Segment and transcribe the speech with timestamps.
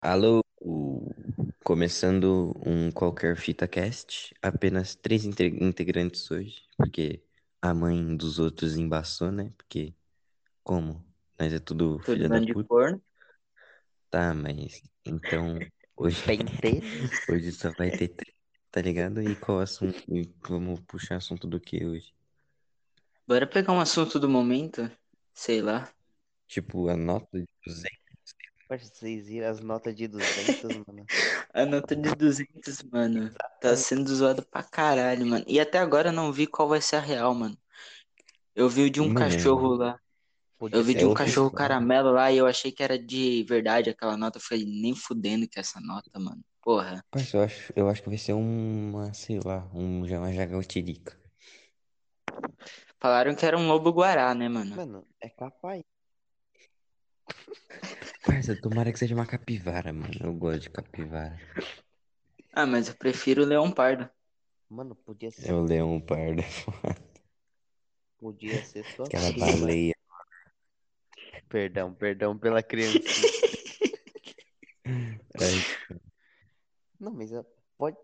[0.00, 0.42] Alô,
[1.64, 7.22] começando um qualquer fita cast, apenas três inte- integrantes hoje, porque
[7.60, 9.52] a mãe dos outros embaçou, né?
[9.56, 9.94] Porque
[10.64, 11.04] como?
[11.38, 12.68] Nós é tudo Tudo filha da puta.
[12.68, 13.00] corno.
[14.10, 15.66] Tá, mas então
[15.96, 16.22] hoje,
[17.28, 18.36] hoje só vai ter três,
[18.70, 19.22] tá ligado?
[19.22, 20.02] E qual assunto?
[20.08, 22.14] e Vamos puxar assunto do que hoje?
[23.28, 24.90] Bora pegar um assunto do momento?
[25.32, 25.88] Sei lá.
[26.48, 28.07] Tipo, a nota de 200.
[28.68, 31.06] Vocês viram as notas de 200, mano?
[31.54, 35.44] A nota de 200, mano, tá sendo zoada pra caralho, mano.
[35.48, 37.56] E até agora eu não vi qual vai ser a real, mano.
[38.54, 39.98] Eu vi o de um Mano, cachorro lá.
[40.58, 41.26] Podia Eu vi de um oficial.
[41.26, 44.38] cachorro caramelo lá e eu achei que era de verdade aquela nota.
[44.38, 46.42] Eu falei, nem fudendo que é essa nota, mano.
[46.62, 47.02] Porra.
[47.10, 51.16] Parça, eu acho, eu acho que vai ser uma, sei lá, um, uma jaguatirica.
[53.00, 54.74] Falaram que era um lobo guará, né, mano?
[54.74, 55.82] Mano, é capaz.
[58.24, 60.14] Parça, tomara que seja uma capivara, mano.
[60.20, 61.40] Eu gosto de capivara.
[62.52, 64.08] Ah, mas eu prefiro o leão pardo.
[64.68, 66.42] Mano, podia É ser, o leão pardo.
[68.18, 69.50] podia ser sua Aquela prima.
[69.56, 69.94] baleia.
[71.48, 73.20] Perdão, perdão pela criança.
[75.40, 75.62] Ai,
[77.00, 77.30] Não, mas
[77.76, 77.96] pode.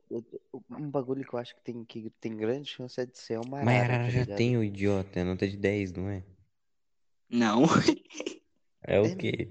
[0.71, 3.61] Um bagulho que eu acho que tem, que tem grande chance é de ser uma
[3.61, 6.23] Mas a arara, arara tá já tem o idiota, é nota de 10, não é?
[7.29, 7.65] Não.
[8.87, 9.15] É o É.
[9.17, 9.49] quê?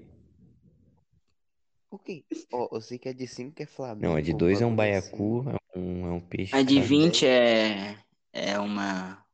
[1.90, 2.24] O quê?
[2.52, 4.06] Ó, eu sei que a de 5 é Flamengo.
[4.06, 5.16] Não, a de 2 é um bagulho assim.
[5.16, 6.56] baiacu, é um, é um peixe.
[6.56, 6.88] A de caralho.
[6.88, 7.96] 20 é.
[8.32, 9.24] É uma.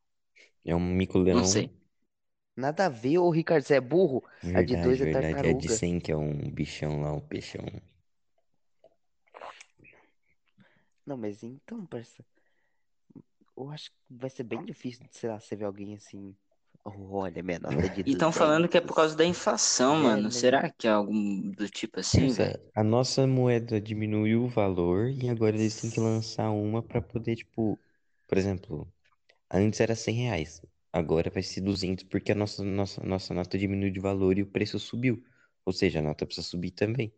[0.65, 1.39] É um mico-leão.
[1.39, 1.71] Não sei.
[2.57, 4.23] Nada a ver, ô Ricardo, você é burro?
[4.43, 5.27] A de Verdade, 2 é verdade.
[5.27, 5.69] É a de tartaruga.
[5.69, 7.65] 100 que é um bichão lá, um peixão.
[11.07, 12.25] Não, mas então, parça.
[13.57, 16.35] Eu acho que vai ser bem difícil, sei lá, você ver alguém assim.
[16.85, 20.31] Olha, minha nota de E estão falando que é por causa da inflação, É, mano.
[20.31, 22.53] mas- Será que é algum do tipo assim, velho?
[22.53, 27.01] Parça, a nossa moeda diminuiu o valor e agora eles têm que lançar uma pra
[27.03, 27.79] poder, tipo,
[28.29, 28.93] por exemplo,
[29.51, 30.63] antes era 100 reais,
[30.93, 34.47] agora vai ser 200 porque a nossa, nossa, nossa nota diminuiu de valor e o
[34.51, 35.25] preço subiu.
[35.67, 37.13] Ou seja, a nota precisa subir também.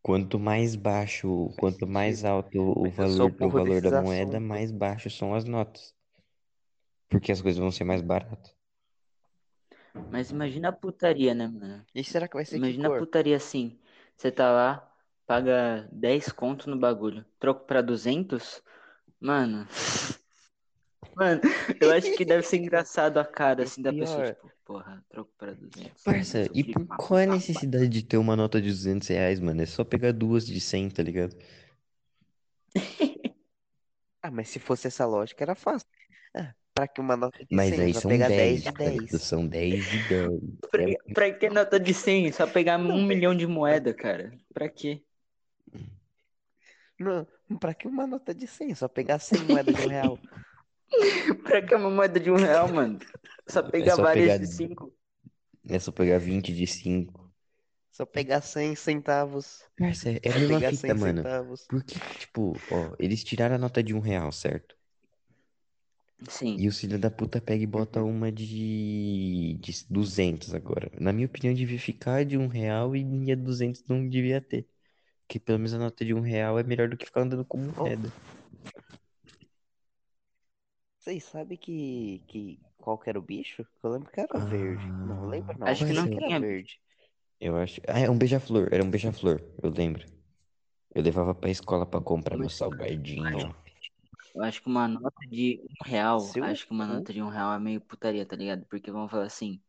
[0.00, 4.38] Quanto mais baixo, quanto mais alto o eu sou valor, o valor da moeda, assuntos.
[4.38, 5.92] mais baixos são as notas.
[7.12, 8.56] Porque as coisas vão ser mais baratas.
[10.10, 11.84] Mas imagina a putaria, né, mano?
[11.94, 13.78] E será que vai ser que Imagina a putaria assim.
[14.16, 14.90] Você tá lá,
[15.26, 17.24] paga 10 conto no bagulho.
[17.38, 18.62] Troco pra 200?
[19.20, 19.68] Mano.
[21.14, 21.42] Mano,
[21.78, 25.30] eu acho que deve ser engraçado a cara E assim da pessoa, tipo, porra, troco
[25.36, 26.02] pra 200.
[26.02, 29.60] Parça, e por qual é a necessidade de ter uma nota de 200 reais, mano?
[29.60, 31.36] É só pegar duas de 100, tá ligado?
[34.22, 35.86] Ah, mas se fosse essa lógica, era fácil.
[36.34, 37.80] Ah, pra que uma nota de Mas 100?
[37.84, 39.06] aí Só são pegar 10, 10 de tá ligado?
[39.08, 39.22] 10.
[39.22, 40.30] São 10 de 10.
[40.70, 42.32] Pra, É- pra que nota de 100?
[42.32, 44.32] Só pegar um milhão de moeda, cara.
[44.54, 45.02] Pra quê?
[46.98, 47.26] Não,
[47.58, 48.74] pra que uma nota de 100?
[48.74, 50.18] Só pegar 100 moedas de um real.
[51.44, 52.98] Pra que uma moeda de um real, mano?
[53.48, 54.94] Só pegar É só várias pegar- de 5.
[55.68, 57.32] É só pegar 20 de 5.
[57.90, 59.62] Só pegar 100 centavos.
[59.78, 61.22] Parça, é a Só mesma pegar fita, 100 mano.
[61.22, 61.66] centavos.
[61.68, 64.76] Porque, tipo, ó, eles tiraram a nota de um real, certo?
[66.28, 66.56] Sim.
[66.58, 70.90] E o filho da puta pega e bota uma de, de 200 agora.
[71.00, 74.66] Na minha opinião, devia ficar de um real e a 200 não devia ter.
[75.26, 77.58] Porque pelo menos a nota de um real é melhor do que ficar andando com
[77.58, 78.10] moeda.
[80.98, 83.66] Vocês sabem que, que qual que era o bicho?
[83.82, 84.86] Eu lembro que era verde.
[85.04, 85.66] Não lembro não.
[85.66, 86.80] Acho que não era verde.
[87.40, 87.80] Eu acho.
[87.88, 88.68] Ah, é um beija-flor.
[88.70, 90.06] Era um beija-flor, eu lembro.
[90.94, 93.54] Eu levava pra escola pra comprar meu salgadinho.
[94.34, 96.92] Eu acho que uma nota de um real, Seu acho que uma cu.
[96.94, 98.64] nota de um real é meio putaria, tá ligado?
[98.66, 99.60] Porque vamos falar assim,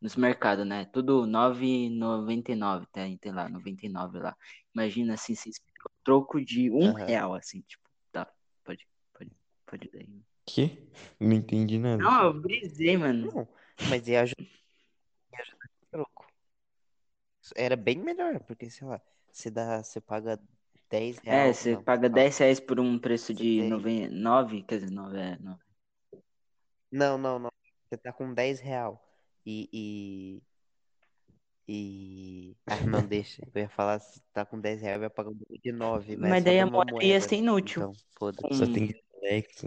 [0.00, 0.84] nos mercados, né?
[0.86, 3.02] Tudo 9,99, tá?
[3.20, 4.36] Tem lá, 99 lá.
[4.74, 7.06] Imagina assim, se o troco de um Aham.
[7.06, 8.28] real, assim, tipo, tá,
[8.64, 9.30] pode, pode,
[9.66, 10.08] pode daí.
[10.46, 10.88] Que?
[11.20, 12.02] Não entendi nada.
[12.02, 13.32] Não, eu brisei, mano.
[13.32, 13.48] Não,
[13.88, 14.42] mas ia ajudar.
[15.32, 16.26] Ia ajudar no troco.
[17.54, 20.40] Era bem melhor, porque, sei lá, você dá, você paga
[20.90, 21.56] 10 É, reais.
[21.56, 22.14] você não, paga não.
[22.14, 25.60] 10 reais por um preço Você de tem- 9, quer dizer, 9 é, 9.
[26.90, 27.50] Não, não, não.
[27.88, 29.00] Você tá com 10 real.
[29.46, 30.42] E, e.
[31.68, 32.56] E.
[32.66, 32.70] Ah,
[33.04, 33.42] não, deixa.
[33.54, 36.16] Eu ia falar, se tá com 10 reais, vai pagar um de 9.
[36.16, 37.82] Mas, Mas é daí só a pra moeda ia ser inútil.
[37.82, 38.54] Então, foda-se.
[38.54, 38.72] Só Hum.
[38.72, 39.66] tem reflexo.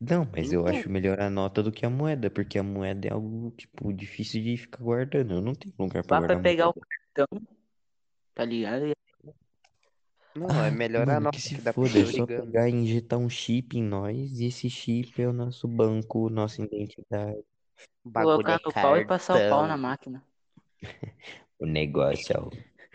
[0.00, 0.74] Não, mas eu Então.
[0.76, 4.42] acho melhor a nota do que a moeda, porque a moeda é algo, tipo, difícil
[4.42, 5.34] de ficar guardando.
[5.34, 7.46] Eu não tenho lugar pra Vá pra guardar pegar o cartão,
[8.34, 8.86] tá ligado?
[8.88, 8.94] E-
[10.34, 12.68] Não, é melhor a Mano, nota que se que dá pra foda, é só pegar
[12.68, 17.42] e injetar um chip em nós, e esse chip é o nosso banco, nossa identidade.
[18.04, 20.22] Bagulho Colocar é no pau e passar o pau na máquina.
[21.58, 22.50] O negócio é o.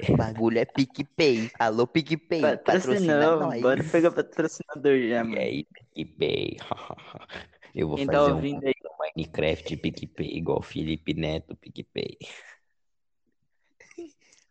[0.09, 1.49] O bagulho é PicPay.
[1.59, 2.57] Alô, PicPay.
[2.57, 3.61] Patrocina Patrocinou, nós.
[3.61, 5.37] bora pegar patrocinador já, E mano.
[5.37, 6.57] aí, PicPay.
[7.75, 8.73] Eu vou Quem tá fazer um ouvindo aí?
[9.15, 12.17] Minecraft PicPay igual o Felipe Neto PicPay.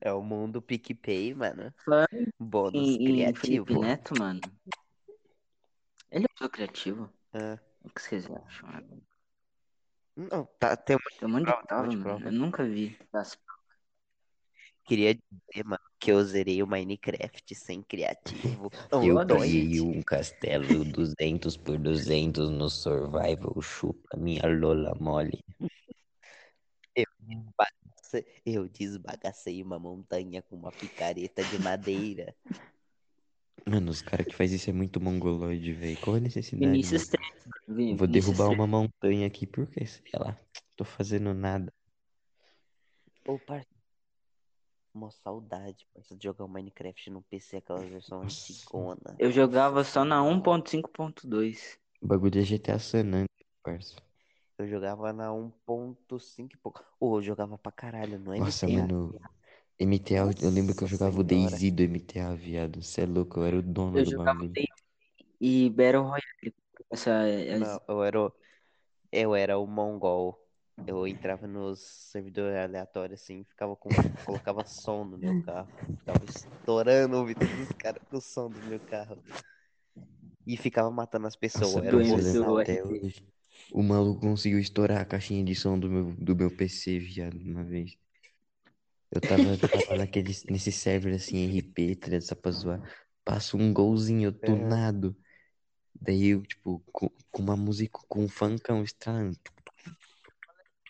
[0.01, 1.73] É o mundo PicPay, mano.
[1.85, 2.09] Falando
[2.39, 3.67] Bônus em criativo.
[3.67, 4.41] Felipe Neto, mano.
[6.11, 7.13] Ele é muito criativo.
[7.33, 8.69] Ah, O que vocês acham?
[8.71, 9.03] mano?
[10.17, 11.19] não, tá, tem uma...
[11.19, 12.19] Tem um monte Prova, de um prova, monte de mano.
[12.21, 12.29] prova.
[12.29, 12.99] Eu nunca vi.
[13.13, 13.39] As-
[14.85, 18.71] Queria dizer, mano, que eu zerei o Minecraft sem criativo.
[18.93, 23.61] Eu criei um castelo 200 por 200 no Survival.
[23.61, 25.43] Chupa minha lola mole.
[26.95, 27.05] Eu
[28.73, 32.35] desbagacei uma montanha com uma picareta de madeira.
[33.69, 35.99] Mano, os caras que faz isso é muito mongoloide, velho.
[35.99, 36.71] Qual a necessidade?
[36.71, 37.11] Vinícius mano?
[37.11, 37.49] 3.
[37.67, 38.59] Vi- Vou Vinícius derrubar 3.
[38.59, 40.39] uma montanha aqui porque, sei lá,
[40.77, 41.73] tô fazendo nada.
[43.27, 43.67] Ô, parça.
[44.95, 48.53] Uma saudade, parça, de jogar o Minecraft no PC, aquela versão Nossa.
[48.53, 49.17] antigona.
[49.19, 51.77] Eu jogava só na 1.5.2.
[52.01, 53.27] O bagulho é GTA San Andreas,
[53.65, 53.97] parça.
[54.59, 56.85] Eu jogava na 1.5 e pouco.
[57.01, 58.69] Ô, eu jogava pra caralho no Nossa, MTA.
[58.69, 59.21] mano.
[59.79, 61.25] MTA, eu- eu lembro que eu Nossa jogava o senhora.
[61.25, 62.83] DayZ do MTA, viado.
[62.83, 64.55] Você é louco, eu era o dono Eu do jogava bagulho.
[64.55, 64.67] Day
[65.41, 66.55] e Battle Royale.
[66.91, 67.23] Essa,
[67.61, 68.33] as- Não, eu era, o-
[69.13, 70.41] eu era o mongol.
[70.87, 73.91] Eu entrava nos servidores aleatórios assim, ficava com,
[74.25, 78.63] colocava som no meu carro, ficava estourando o ouvido dos caras com o som do
[78.63, 79.19] meu carro.
[80.47, 81.85] E ficava matando as pessoas.
[81.85, 82.57] Nossa, era um boçal.
[82.59, 83.23] até hoje.
[83.73, 87.65] O maluco conseguiu estourar a caixinha de som do meu, do meu PC, viado, uma
[87.65, 87.97] vez.
[89.11, 92.23] Eu tava, tava naquele, nesse server assim, RP, tá ligado?
[92.23, 92.83] Só pra zoar.
[93.25, 95.17] Passo um golzinho tunado.
[96.01, 99.33] Daí eu, tipo, com, com uma música, com um funkão estranho.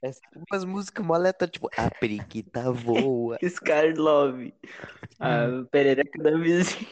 [0.05, 0.11] É
[0.51, 3.39] umas músicas moletas, tipo, a periquita voa.
[3.49, 4.55] Scar Love.
[5.19, 6.87] A perereca da vizinha.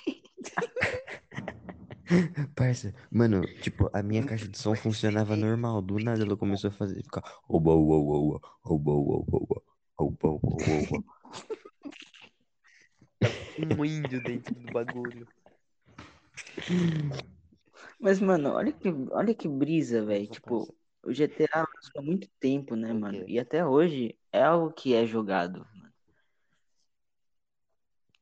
[2.54, 5.80] Parça, mano, tipo, a minha caixa de som funcionava normal.
[5.82, 7.22] Do nada ela começou a fazer, ficar.
[7.48, 9.62] Oba, oba, oba, oba, oba, oba,
[9.98, 11.04] oba, oba, oba.
[13.58, 15.26] Um índio dentro do bagulho.
[18.00, 20.26] Mas, mano, olha que, olha que brisa, velho.
[20.26, 23.28] Tipo, o GTA há muito tempo, né, O mano?
[23.28, 25.60] E até hoje é algo que é jogado.
[25.60, 25.92] mano.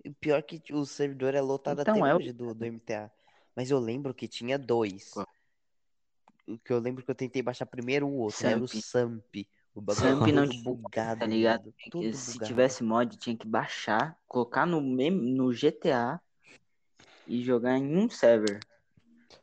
[0.04, 3.10] E pior que o servidor é lotado Então, até é o- hoje do, do MTA.
[3.56, 5.10] Mas eu lembro que tinha dois.
[5.10, 5.26] Qual?
[6.46, 8.82] O que eu lembro que eu tentei baixar primeiro o outro, era o Samp.
[8.82, 9.46] Samp.
[9.74, 11.72] O bagulho Samp não tinha, bugado, Tá ligado?
[11.78, 12.46] que- Todo Se bugado.
[12.46, 16.20] tivesse mod, tinha que baixar, colocar no, no GTA
[17.26, 18.60] e jogar em um server.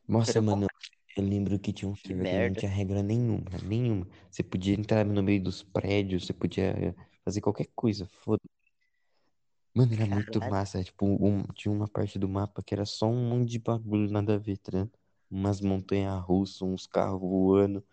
[0.08, 0.68] Nossa, Era mano,
[1.16, 2.60] eu lembro que tinha um Que server que não merda.
[2.60, 4.08] tinha regra nenhuma, nenhuma.
[4.30, 8.42] Você podia entrar no meio dos prédios, você podia fazer qualquer coisa, foda.
[9.74, 10.52] Mano, era muito Caralho.
[10.52, 10.84] massa.
[10.84, 14.36] Tipo, um- tinha uma parte do mapa que era só um monte de bagulho, nada
[14.36, 14.92] a ver, tá ligado?
[15.30, 17.86] Umas montanhas russas, uns carros voando,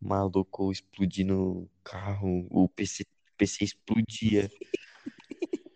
[0.00, 3.04] maluco explodindo o carro, o PC,
[3.36, 4.50] PC explodia,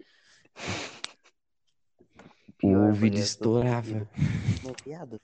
[2.48, 4.08] o Pior, ouvido bagulho, eu tô estourava.
[4.62, 5.20] Meu viado.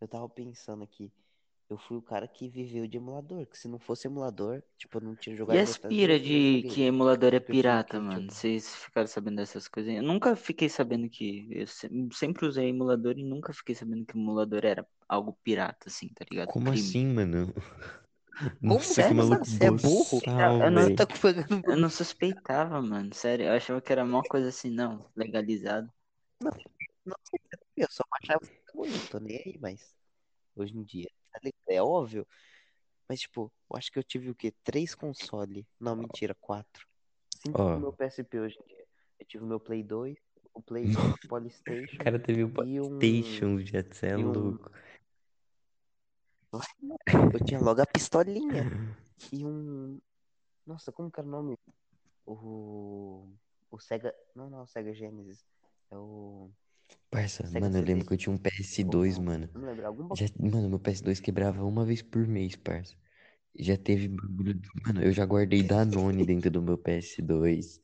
[0.00, 1.12] Eu tava pensando aqui.
[1.70, 3.46] Eu fui o cara que viveu de emulador.
[3.46, 6.62] Que se não fosse emulador, tipo, eu não tinha jogado E as pira que de
[6.62, 8.20] que emulador é pirata, que, mano?
[8.20, 9.92] tipo, Vocês ficaram sabendo dessas coisas?
[9.94, 11.48] Eu nunca fiquei sabendo que.
[11.50, 16.08] Eu se- sempre usei emulador e nunca fiquei sabendo que emulador era algo pirata, assim,
[16.08, 16.48] tá ligado?
[16.52, 16.88] Como Crime.
[16.88, 17.52] assim, mano?
[18.66, 19.44] Como Nossa, você que não maluco?
[19.46, 20.22] Você é burro?
[20.60, 20.86] Eu não-.
[21.66, 23.12] Eu não suspeitava, mano.
[23.14, 25.90] Sério, eu achava que era uma coisa assim, não, legalizado.
[27.04, 27.40] Não sei,
[27.76, 29.96] eu só achava bagulho, não tô nem aí, mas
[30.56, 31.10] hoje em dia?
[31.68, 32.26] É óbvio.
[33.08, 34.52] Mas, tipo, eu acho que eu tive o quê?
[34.64, 35.64] Três consoles.
[35.80, 36.86] Não, mentira, quatro.
[37.42, 38.84] Cinco no meu PSP hoje em dia.
[39.18, 40.16] Eu tive o meu Play 2,
[40.54, 42.98] o Play 2, o O Polystation cara teve o e um.
[42.98, 44.70] PlayStation, já você é um- louco.
[47.34, 48.64] Eu tinha logo a pistolinha.
[49.32, 50.00] E um.
[50.64, 51.58] Nossa, como que era o nome?
[52.24, 53.28] O.
[53.70, 54.14] O Sega.
[54.34, 55.44] Não, não, o Sega Genesis.
[55.90, 56.50] É o.
[57.10, 59.48] Parça, Sega mano, eu lembro que eu tinha um PS2, mano.
[59.54, 62.96] Não lembro, algum Já, mano, meu PS2 quebrava uma vez por mês, parça.
[63.58, 64.60] Já teve bagulho.
[64.86, 67.80] Mano, eu já guardei Danone dentro do meu PS2.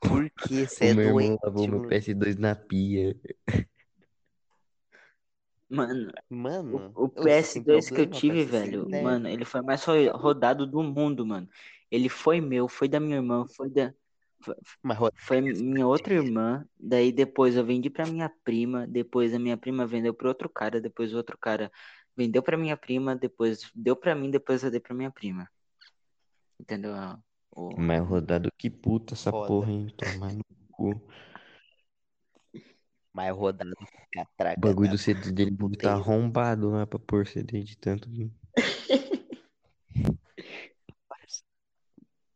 [0.00, 1.88] Por que você O é meu irmão doente, lavou meu mano?
[1.88, 3.16] PS2 na pia.
[5.68, 9.28] Mano, Mano, o, o ô, você tem PS2 que eu problema, tive, parça, velho, mano,
[9.28, 11.48] ele foi mais ro- rodado do mundo, mano.
[11.90, 13.94] Ele foi meu, foi da minha irmã, foi da.
[14.44, 19.38] Foi- Mas Foi minha outra irmã, daí depois eu vendi pra minha prima, depois a
[19.38, 21.70] minha prima vendeu pra outro cara, depois o outro cara
[22.16, 25.48] vendeu pra minha prima, depois deu pra mim, depois eu dei pra minha prima.
[26.60, 26.92] Entendeu?
[27.50, 27.80] O...
[27.80, 29.48] Mais rodado que puta essa Foda.
[29.48, 29.88] porra, hein?
[29.96, 31.00] Tomar no cu.
[33.12, 34.60] Mais rodado que O catraca.
[34.60, 38.08] bagulho do CD dele tá arrombado lá pra pôr CD de tanto.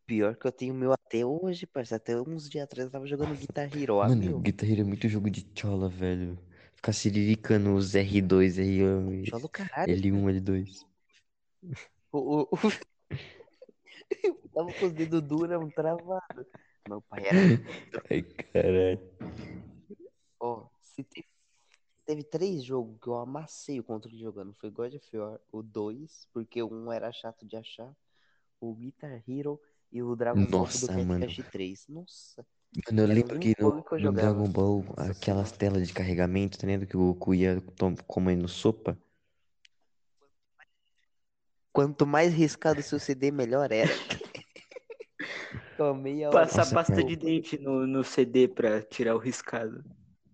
[0.09, 2.01] Pior que eu tenho o meu até hoje, parceiro.
[2.01, 3.97] Até uns dias atrás eu tava jogando Guitar Hero.
[3.97, 4.39] Mano.
[4.39, 6.35] Guitar Hero é muito jogo de chola, velho.
[6.73, 9.93] Ficar siriricando os R2, R1, Chola caralho.
[9.93, 10.85] L1, L2.
[12.11, 12.47] O, o, o...
[14.23, 16.47] Eu tava com os dedos duros, travado.
[16.87, 17.37] Meu pai era.
[18.09, 18.99] Ai, caralho.
[20.39, 21.27] Ó, se teve,
[22.03, 24.55] teve três jogos que eu amassei o controle jogando.
[24.55, 27.95] Foi God of War, o 2, porque 1 era chato de achar.
[28.59, 31.25] O Guitar Hero e o Dragon Ball Nossa, do Cat mano.
[31.25, 31.87] Cash 3.
[31.89, 32.45] Nossa.
[32.87, 34.11] Mano, eu Era lembro que no, que eu no.
[34.11, 36.87] Dragon Ball, Nossa aquelas telas de carregamento, tá ligado?
[36.87, 37.61] Que o Goku ia
[38.07, 38.97] comendo sopa.
[41.71, 43.89] Quanto mais riscado o seu CD, melhor era.
[46.01, 46.41] Meia hora.
[46.41, 47.07] Passar Nossa, pasta cara.
[47.07, 49.83] de dente no, no CD pra tirar o riscado.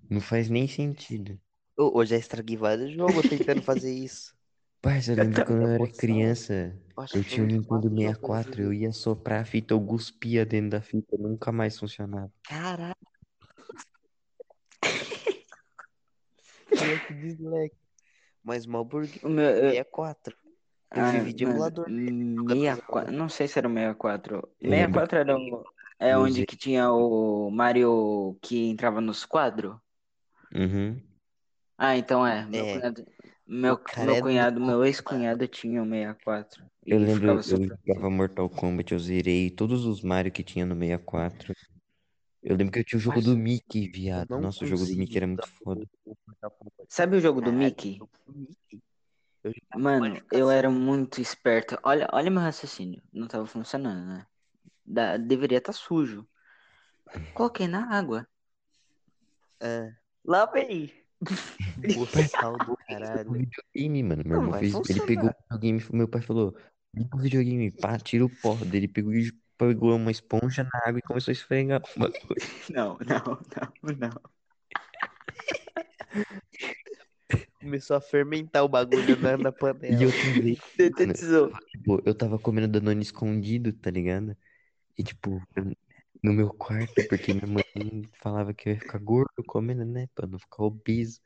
[0.10, 1.40] Não faz nem sentido.
[1.78, 4.35] Ô, Eu já estraguei vários jogos tentando fazer isso.
[4.86, 6.80] Parça, eu lembro quando eu era criança,
[7.12, 9.74] eu que tinha um Nintendo quatro jogos que eu 64, eu ia soprar a fita,
[9.74, 12.32] eu cuspia dentro da fita, nunca mais funcionava.
[12.44, 12.96] Caralho.
[16.80, 17.76] Moleque dislex.
[18.44, 19.24] Mas mal burguês.
[19.24, 20.38] O meu, eu, 64.
[20.94, 21.88] Eu ah, vivi de emulador.
[21.88, 24.36] 64, não sei se era o 64.
[24.62, 25.66] Eu lembro 64 era o,
[25.98, 29.78] é onde que tinha o Mario que entrava nos quadros?
[30.54, 31.02] Uhum.
[31.76, 32.46] Ah, então é.
[32.46, 32.74] Meu É.
[32.74, 33.04] cunhado,
[33.48, 36.64] meu, cara meu é cunhado, meu ex-cunhado tinha o 64.
[36.86, 40.66] Eu E lembro, ficava eu jogava Mortal Kombat, eu zerei todos os Mario que tinha
[40.66, 41.54] no 64.
[42.44, 44.30] Eu lembro que eu tinha o jogo do Mickey, Eu viado.
[44.30, 45.82] não Nossa, o jogo do consigo Mickey era muito jogar foda.
[46.06, 46.86] o- o Mortal Kombat.
[46.88, 48.00] Sabe o jogo do Caralho, Mickey?
[49.44, 51.78] Eu jogava Mano, eu era muito esperto.
[51.84, 53.02] Olha, olha meu raciocínio.
[53.12, 54.28] Não tava funcionando, né?
[54.86, 56.28] Da- deveria estar sujo.
[57.34, 58.28] Coloquei na água.
[59.60, 59.90] Ah,
[60.24, 61.05] Lavei.
[61.94, 63.32] Boçal do O caralho.
[63.32, 64.24] videogame, mano.
[64.26, 64.74] Meu irmão fez.
[64.90, 66.56] Ele pegou o videogame, meu pai falou:
[66.94, 68.88] liga o videogame, pá, tira o pó dele.
[68.88, 72.42] Pegou, e pegou uma esponja na água e começou a esfregar o bagulho.
[72.70, 73.40] Não, não,
[73.84, 74.36] não, não.
[77.60, 80.04] Começou a fermentar o bagulho na, na E panela.
[80.04, 80.56] eu também.
[80.78, 81.52] Detetizou.
[81.72, 84.36] Tipo, eu tava comendo Danone escondido, tá ligado?
[84.98, 85.76] E tipo, eu-
[86.26, 90.08] no meu quarto, porque minha mãe falava que eu ia ficar gordo comendo, né?
[90.16, 91.22] Pra não ficar obeso.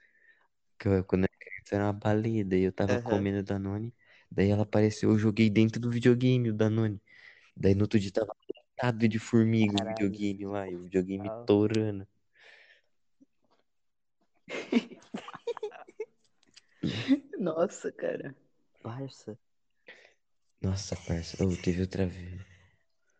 [0.77, 1.29] Que eu, quando eu
[1.72, 3.03] era uma baleia, daí eu tava Aham.
[3.03, 3.94] comendo Danone.
[4.29, 7.01] Daí ela apareceu, eu joguei dentro do videogame o Danone.
[7.56, 8.34] Daí no outro dia tava
[8.75, 9.96] lotado de formiga o Caralho.
[9.96, 11.44] videogame lá, e o videogame Ah.
[11.46, 12.08] torando.
[17.39, 18.36] Nossa, cara.
[18.82, 19.38] Parça,
[20.62, 22.41] Nossa, parça, oh, teve outra vez.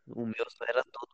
[0.08, 1.10] o meu só era todo.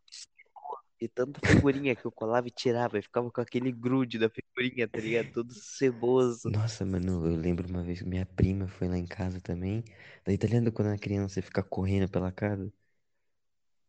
[1.00, 2.98] E tanta figurinha que eu colava e tirava.
[2.98, 5.28] E ficava com aquele grude da figurinha, tá ligado?
[5.32, 6.52] Todo ceboso.
[6.54, 9.84] Nossa, mano, eu lembro uma vez que minha prima foi lá em casa também.
[10.24, 12.72] Daí, tá ligado quando a criança fica correndo pela casa?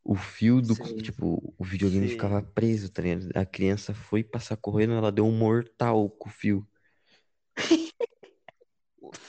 [0.03, 1.01] O fio do, Sei.
[1.03, 2.17] tipo, o videogame Sei.
[2.17, 3.29] ficava preso, tá ligado?
[3.35, 6.67] A criança foi passar correndo, ela deu um mortal com o fio.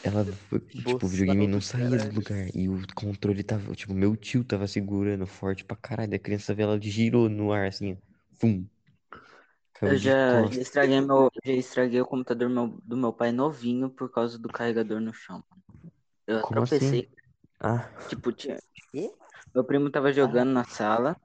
[0.03, 0.25] Ela
[0.71, 2.15] tipo, o videogame não do saía do caralho.
[2.15, 2.49] lugar.
[2.55, 6.15] E o controle tava, tipo, meu tio tava segurando forte pra caralho.
[6.15, 7.97] A criança veio, ela girou no ar, assim.
[8.35, 8.65] Fum.
[9.85, 14.39] Eu já, estraguei meu, já estraguei o computador meu- do meu pai novinho por causa
[14.39, 15.43] do carregador no chão.
[16.27, 16.77] Eu Como assim?
[16.77, 17.11] tropecei,
[17.61, 18.61] Ah, tipo, tinha,
[19.55, 21.17] meu primo tava jogando na sala,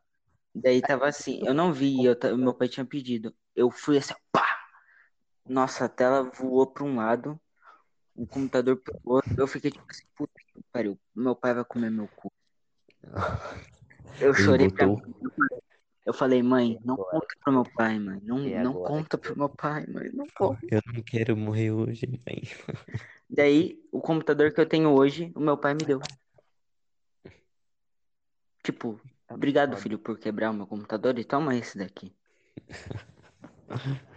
[0.56, 3.36] daí tava assim, eu não vi, eu, meu pai tinha pedido.
[3.56, 4.46] Eu fui assim, pá!
[5.46, 7.40] Nossa, a tela voou pra um lado,
[8.16, 11.90] o computador pro outro, eu fiquei tipo assim, puta que pariu, meu pai vai comer
[11.90, 12.32] meu cu.
[14.20, 15.14] Eu ele chorei pra botou.
[16.06, 18.20] Eu falei, mãe, não conta pro meu pai, mãe.
[18.24, 20.12] Não, não conta pro meu pai, mãe.
[20.14, 20.60] Não conta.
[20.70, 22.44] Eu não quero morrer hoje, mãe.
[23.30, 26.02] Daí, o computador que eu tenho hoje, o meu pai me deu.
[28.62, 29.82] Tipo, obrigado, Foda.
[29.82, 32.14] filho, por quebrar o meu computador e toma esse daqui.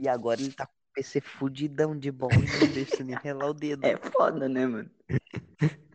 [0.00, 3.84] E agora ele tá PC fudidão de bom não deixa nem relar o dedo.
[3.86, 4.90] É foda, né, mano?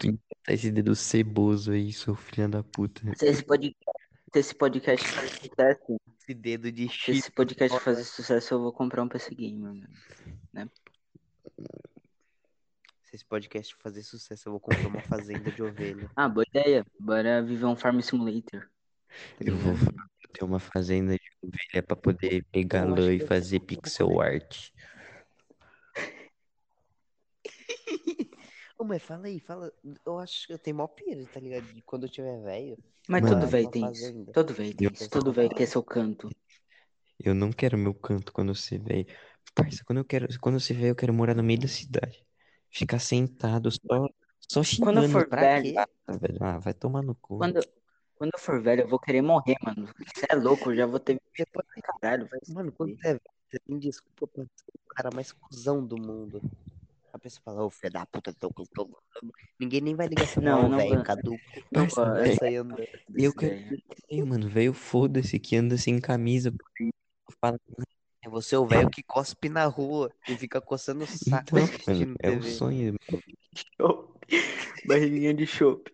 [0.00, 3.00] Tu esse dedo ceboso aí, seu filho da puta.
[3.16, 3.76] Se esse podcast,
[4.32, 8.72] se esse podcast fazer sucesso, Esse dedo de se esse podcast fazer sucesso, eu vou
[8.72, 10.70] comprar um PC gamer, mano.
[13.02, 16.10] Se esse podcast fazer sucesso, eu vou comprar uma fazenda de ovelha.
[16.14, 16.86] Ah, boa ideia.
[17.00, 18.68] Bora viver um Farm Simulator.
[19.40, 19.74] Eu vou
[20.32, 23.60] ter uma fazenda de ovelha pra poder pegar Eu acho lã que e eu fazer
[23.60, 24.70] pixel art.
[28.78, 29.72] Ô, mas fala aí, fala.
[30.04, 31.64] Eu acho que eu tenho mó pira, tá ligado?
[31.72, 32.76] De quando eu tiver velho.
[33.08, 34.24] Mas Mano, todo velho tem isso.
[34.32, 35.10] Todo velho tem Eu- isso.
[35.10, 36.30] Todo velho quer seu canto.
[37.18, 39.06] Eu não quero meu canto quando eu ser velho.
[39.54, 42.24] Parça, quando eu quero, quando eu ser velho, eu quero morar no meio da cidade.
[42.70, 44.08] Ficar sentado só,
[44.40, 45.08] só Quando eu xingando.
[45.10, 45.74] for Pra velho, quê?
[45.78, 46.38] Ah, velho.
[46.40, 47.38] Ah, vai tomar no cu.
[47.38, 47.60] quando,
[48.16, 49.86] quando eu for velho, eu vou querer morrer, mano.
[50.14, 51.20] Você é louco, eu já vou ter.
[51.36, 51.66] Depois,
[52.00, 55.32] Caralho, vai mano, quando você é velho, você tem desculpa pra ser o cara mais
[55.32, 56.40] cuzão do mundo.
[57.12, 58.64] A pessoa fala, ô filho da puta, tô com.
[58.64, 58.88] tô-
[59.58, 61.40] Ninguém nem vai ligar assim, Não, não, não velho, caduco.
[61.72, 62.12] Não gosto.
[62.12, 62.88] velho, Essa aí anda.
[63.18, 63.56] eu quero
[64.10, 64.48] velho, mano.
[64.48, 66.52] Velho, foda-se, que anda sem camisa.
[67.40, 67.58] Fala,
[68.22, 72.08] É você o velho que cospe na rua e fica coçando o saco então, assistindo
[72.08, 72.48] mano, é o TV.
[72.58, 72.94] sonho.
[74.86, 75.93] Barriguinha de chope.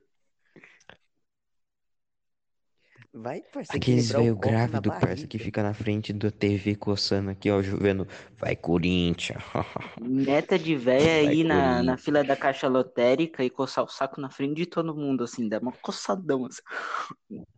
[3.12, 7.60] Vai, parça, Aqueles velho grávido, parça, que fica na frente da TV coçando aqui, ó,
[7.60, 8.06] vendo.
[8.38, 9.42] Vai, Corinthians.
[10.00, 14.30] Meta de véia ir na, na fila da caixa lotérica e coçar o saco na
[14.30, 16.62] frente de todo mundo, assim, dá uma coçadão, assim.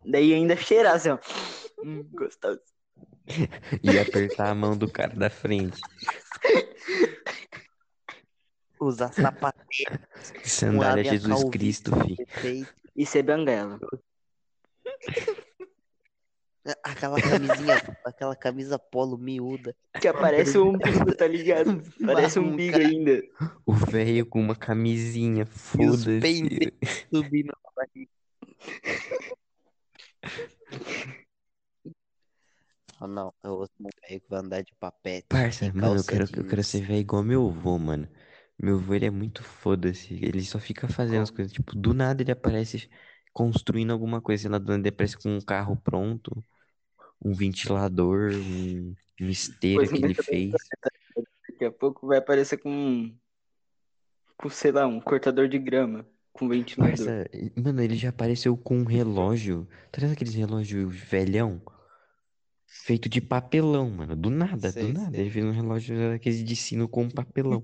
[0.03, 1.19] Daí ainda cheirar, assim, ó.
[1.83, 2.59] Hum, gostoso.
[3.83, 5.81] E apertar a mão do cara da frente.
[8.79, 9.99] Usar sapateiro
[10.43, 12.15] Sandália Jesus calvície Cristo, fi.
[12.15, 12.73] perfeita.
[12.95, 13.79] E ser banguela.
[16.81, 19.75] Aquela camisinha, aquela camisa polo miúda.
[19.99, 21.83] Que aparece um umbigo, tá ligado?
[22.05, 23.21] Parece um umbigo ainda.
[23.65, 26.73] O velho com uma camisinha, foda-se.
[27.13, 28.11] subindo na barriga.
[33.01, 35.27] Oh, não, eu vou ser um velho que vai andar de papete.
[35.27, 38.07] Parça, mano, eu quero, eu quero ser velho igual meu avô, mano.
[38.57, 40.13] Meu avô, ele é muito foda-se.
[40.13, 41.51] Ele só fica fazendo as coisas.
[41.51, 42.89] Tipo, do nada ele aparece
[43.33, 44.49] construindo alguma coisa.
[44.49, 46.43] Lá, do nada ele aparece com um carro pronto,
[47.23, 50.53] um ventilador, um, uma esteira que ele fez.
[51.49, 53.17] Daqui a pouco vai aparecer com um.
[54.37, 56.05] Com, sei lá, um cortador de grama.
[56.31, 56.95] Com ventilador.
[56.95, 59.67] Parça, mano, ele já apareceu com um relógio.
[59.91, 61.61] Tá vendo aqueles relógios velhão?
[62.65, 64.15] Feito de papelão, mano.
[64.15, 65.11] Do nada, Sei, do nada.
[65.11, 65.21] sei.
[65.21, 67.63] Ele fez um relógio daqueles de sino com papelão.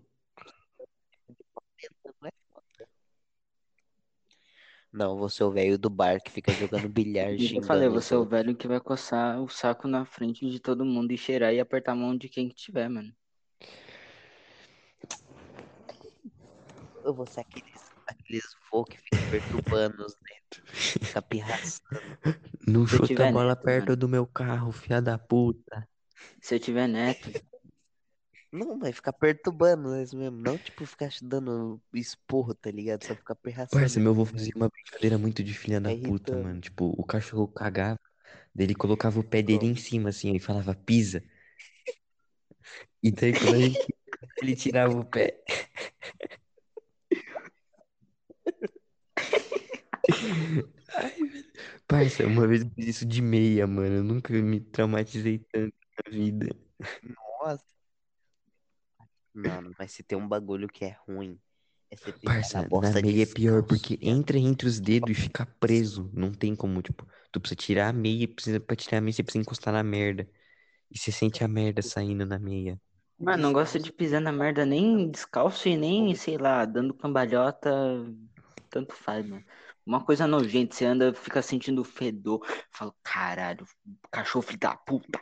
[4.91, 8.13] Não, você é o velho do bar que fica jogando bilhar, E eu falei, você
[8.13, 11.53] é o velho que vai coçar o saco na frente de todo mundo e cheirar
[11.53, 13.13] e apertar a mão de quem que tiver, mano.
[17.03, 20.63] Eu vou ser aqueles, aqueles vô que fica perturbando os netos.
[21.01, 21.99] Fica pirraçando.
[22.67, 23.97] Não Se eu chuta tiver a bola neto, perto mano.
[23.97, 25.87] do meu carro, filha da puta.
[26.41, 27.33] Se eu tiver neto,
[28.51, 30.37] Não, mas ficar perturbando eles mesmo.
[30.37, 33.03] Não, tipo, ficar dando esporro, tá ligado?
[33.05, 33.81] Só ficar pirraçando.
[33.81, 36.43] Parça, meu avô fazia uma brincadeira muito de filha da É puta, irritante.
[36.43, 36.61] mano.
[36.61, 37.99] Tipo, o cachorro cagava,
[38.53, 41.23] daí ele colocava o pé dele em cima, assim, e falava, pisa.
[43.01, 43.77] E daí quando a gente
[44.41, 45.43] ele tirava o pé.
[50.93, 51.45] Ai, velho.
[51.87, 53.97] Parça, uma vez eu fiz isso de meia, mano.
[53.97, 56.47] Eu nunca me traumatizei tanto na vida.
[57.41, 57.78] Nossa.
[59.39, 61.39] Não, mas se tem um bagulho que é ruim,
[61.89, 65.11] é você pisar Parça, na na bosta meia é pior, porque entra entre os dedos
[65.17, 66.09] e fica preso.
[66.13, 69.23] Não tem como, tipo, tu precisa tirar a meia, precisa, pra tirar a meia, você
[69.23, 70.29] precisa encostar na merda.
[70.91, 72.79] E você sente a merda saindo na meia.
[73.17, 77.69] mano, não gosto de pisar na merda nem descalço e nem, sei lá, dando cambalhota.
[78.69, 79.43] Tanto faz, mano.
[79.85, 82.45] Uma coisa nojenta, você anda, fica sentindo o fedor.
[82.71, 83.65] Fala, caralho,
[84.11, 85.19] cachorro filho da puta.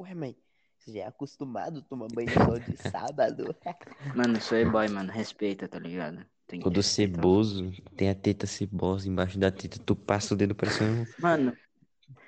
[0.00, 0.36] Ué, mãe,
[0.78, 3.56] você já é acostumado a tomar banho só de sábado?
[4.14, 5.10] Mano, sou boy, mano.
[5.10, 6.24] Respeita, tá ligado?
[6.46, 7.14] Tem Todo respeitar.
[7.16, 11.04] ceboso, tem a teta cebosa embaixo da teta, tu passa o dedo parecendo.
[11.18, 11.56] Mano,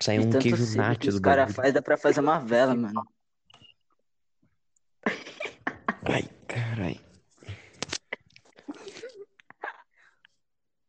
[0.01, 1.57] Sai um queijo nacho que os do caras bagulho.
[1.57, 3.07] fazem, dá pra fazer uma vela, mano.
[6.05, 7.01] Ai, carai.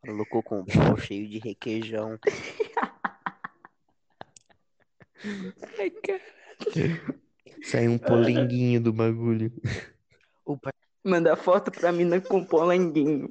[0.01, 2.17] Colocou com um pau cheio de requeijão.
[5.79, 6.38] Ai, caralho.
[7.63, 9.51] Sai um polenguinho do bagulho.
[10.45, 13.29] O par- Manda foto pra mina com polenguinho.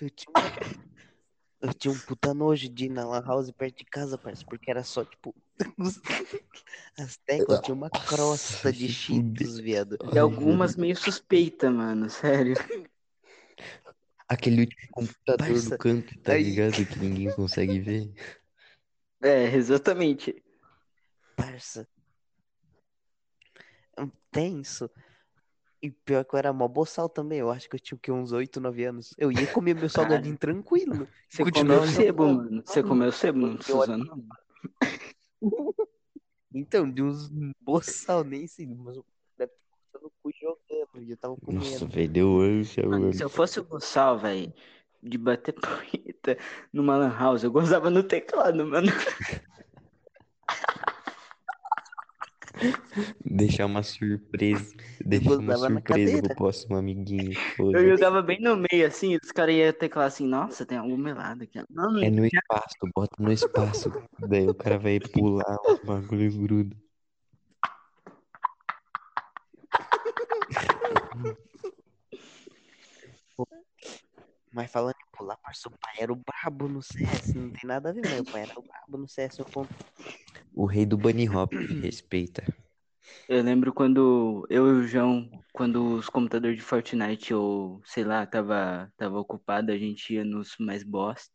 [0.00, 0.32] Eu tinha...
[1.60, 4.70] eu tinha um puta nojo de ir na lan house perto de casa, parceiro, porque
[4.70, 5.34] era só, tipo...
[6.98, 9.98] As teclas tinha uma crosta de cheetos, viado.
[10.12, 12.08] E algumas meio suspeita, mano.
[12.08, 12.54] Sério.
[14.30, 16.86] Aquele último computador Parça, no canto, tá aí- ligado?
[16.86, 18.12] Que ninguém consegue ver.
[19.22, 20.42] É, exatamente.
[21.36, 21.86] Parça.
[23.98, 24.90] Hum, Tenso.
[25.82, 27.40] E pior que eu era mó boçal também.
[27.40, 28.10] Eu acho que eu tinha o quê?
[28.10, 29.12] Uns 8, 9 anos.
[29.18, 31.06] Eu ia comer meu salgadinho tranquilo.
[31.28, 32.62] Você comeu sebo, mano.
[32.64, 34.26] Você comeu sebo, precisa não.
[36.54, 37.28] Então, de uns
[37.60, 38.96] boçal, nem sei, mas
[39.94, 43.60] o o cu jogando, e eu tava Nossa, velho, deu ânsia, Mano, se eu fosse
[43.60, 44.52] o Bossal, velho,
[45.02, 46.36] de bater punheta
[46.72, 48.88] numa lan house, eu gozava no teclado, mano.
[53.24, 54.74] Deixar uma surpresa.
[55.00, 57.32] Deixar uma surpresa pro próximo amiguinho.
[57.32, 57.88] Eu Foda-se.
[57.88, 61.58] jogava bem no meio, assim, os caras iam teclar assim, nossa, tem algum melado aqui.
[61.70, 63.90] Não, não, É no espaço, bota no espaço.
[64.28, 66.76] Daí o cara vai pular, os bagulho gruda.
[74.52, 77.90] Mas falando em pular, parça, o pai era o brabo no CS, não tem nada
[77.90, 79.38] a ver, mas o pai era o brabo no CS.
[79.38, 79.72] Eu conto.
[80.52, 82.44] O rei do bunny hop, respeita.
[83.28, 88.26] Eu lembro quando eu e o João, quando os computadores de Fortnite ou, sei lá,
[88.26, 91.32] tava, tava ocupado, a gente ia nos mais bosta,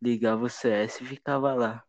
[0.00, 1.84] ligava o CS e ficava lá.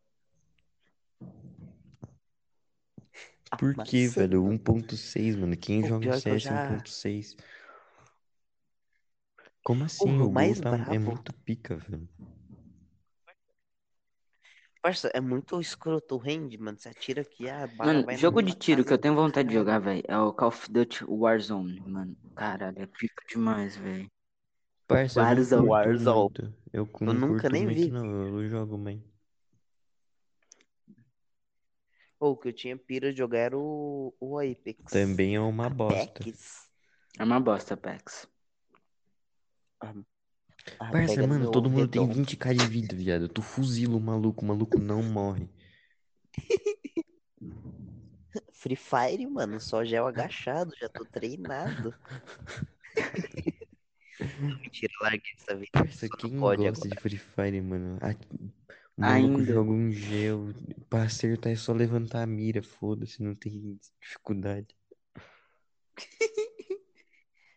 [3.58, 4.20] Por que, Amassando.
[4.30, 4.44] velho?
[4.46, 5.58] 1.6, mano.
[5.58, 7.36] Quem O joga eu CS já- 1.6?
[9.64, 10.10] Como assim?
[10.22, 12.08] O o mais tá- é brabo- muito pica, velho.
[14.82, 16.78] Parça, é muito escroto o rende, mano.
[16.80, 19.02] Você atira aqui, a bala Mano, jogo de tiro que eu casa.
[19.02, 22.16] tenho vontade de jogar, velho, é o Call of Duty Warzone, mano.
[22.36, 24.10] Caralho, é pica demais, velho.
[24.88, 25.68] Parça, eu Warzone.
[25.70, 26.54] Warzone.
[26.72, 27.92] Eu, não nunca nem vi.
[27.92, 28.06] não.
[28.40, 29.04] Eu jogo, mãe.
[32.20, 34.92] Ou o que eu tinha pira de jogar era o, o Apex.
[34.92, 36.20] Também é uma bosta.
[36.22, 36.70] Apex?
[37.18, 38.28] É uma bosta, Pex.
[39.82, 39.94] Ah,
[40.78, 42.20] Parça, pega no mano, todo mundo tem redondo.
[42.20, 43.30] 20k de vida, viado.
[43.30, 45.50] Tu fuzila o maluco, o maluco não morre.
[48.54, 51.94] Free Fire, mano, só gel agachado, já tô treinado.
[54.40, 55.70] Mentira, larguei essa vida.
[55.72, 56.90] Parça, quem gosta agora.
[56.90, 57.98] de Free Fire, mano?
[58.02, 58.14] A-
[59.00, 59.46] O Ainda.
[59.46, 60.50] joga um gel.
[60.90, 64.76] Pra acertar é só levantar a mira, foda-se, não tem dificuldade.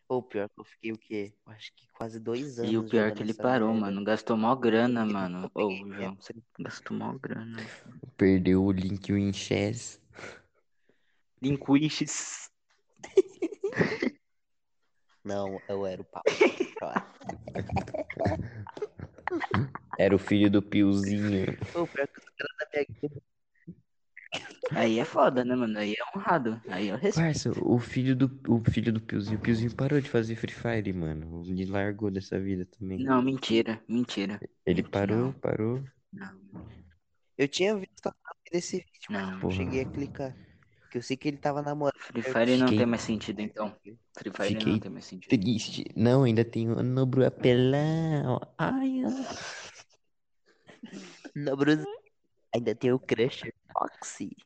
[0.08, 1.34] Ou pior que eu fiquei o quê?
[1.44, 3.86] Eu Acho que quase dois anos E o pior é que ele parou, merda.
[3.86, 4.04] mano.
[4.04, 5.50] Gastou mó grana, mano.
[5.52, 5.96] Ô, né?
[5.96, 7.56] João, você gastou mó grana.
[8.16, 10.00] Perdeu o link Winchess.
[11.42, 12.50] Linguiches.
[15.24, 16.22] Não, eu era o pau.
[19.98, 21.46] Era o filho do Piozinho.
[21.74, 23.22] Ô, pior que os caras da minha guia.
[24.74, 25.78] Aí é foda, né, mano?
[25.78, 26.60] Aí é honrado.
[26.68, 27.26] Aí eu respeito.
[27.26, 29.38] Parça, o filho do, o filho do Piozinho.
[29.38, 31.42] O Piozinho parou de fazer Free Fire, mano.
[31.46, 32.98] Ele largou dessa vida também.
[32.98, 34.40] Não, mentira, mentira.
[34.64, 34.90] Ele Não.
[34.90, 35.82] parou, parou.
[36.12, 36.30] Não,
[37.36, 38.14] Eu tinha visto a
[38.50, 39.50] desse vídeo, mas não.
[39.50, 40.34] cheguei a clicar.
[40.92, 41.96] Porque eu sei que ele tava namorando.
[41.98, 43.74] Free Fire não Fiquei- tem mais sentido, então.
[44.14, 45.30] Free Fire Fiquei não tem mais sentido.
[45.30, 45.86] Triste.
[45.96, 48.38] Não, ainda tem o Nobru Apelão.
[48.58, 49.26] Ai, ai.
[51.34, 51.86] No Bruce.
[52.54, 54.36] Ainda tem o Crusher Foxy.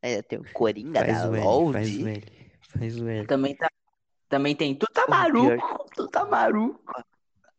[0.00, 1.72] Ainda tem o Coringa Faz da o L, Loud.
[1.74, 2.24] faz o L.
[2.70, 3.26] Faz o L.
[3.26, 3.68] Também tá.
[4.30, 4.74] Também tem.
[4.74, 5.90] Tu tá maluco?
[5.94, 7.04] Tu tá maluco?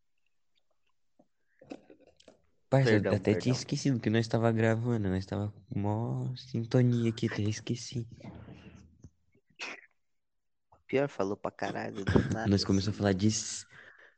[2.68, 3.52] Parça, eu Perdão, até tinha perdão.
[3.52, 8.06] esquecido que nós tava gravando, nós tava com mó sintonia aqui, até esqueci.
[10.94, 12.04] pior falou pra caralho.
[12.04, 13.28] Do nada, Nós começamos a falar de.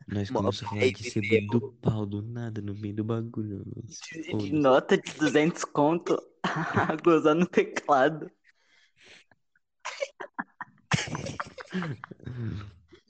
[0.08, 3.64] Nós começamos a falar de cebola do pau, do nada, no meio do bagulho.
[3.84, 4.52] De Foda-se.
[4.52, 6.16] nota de 200 conto
[7.02, 8.30] gozar no teclado.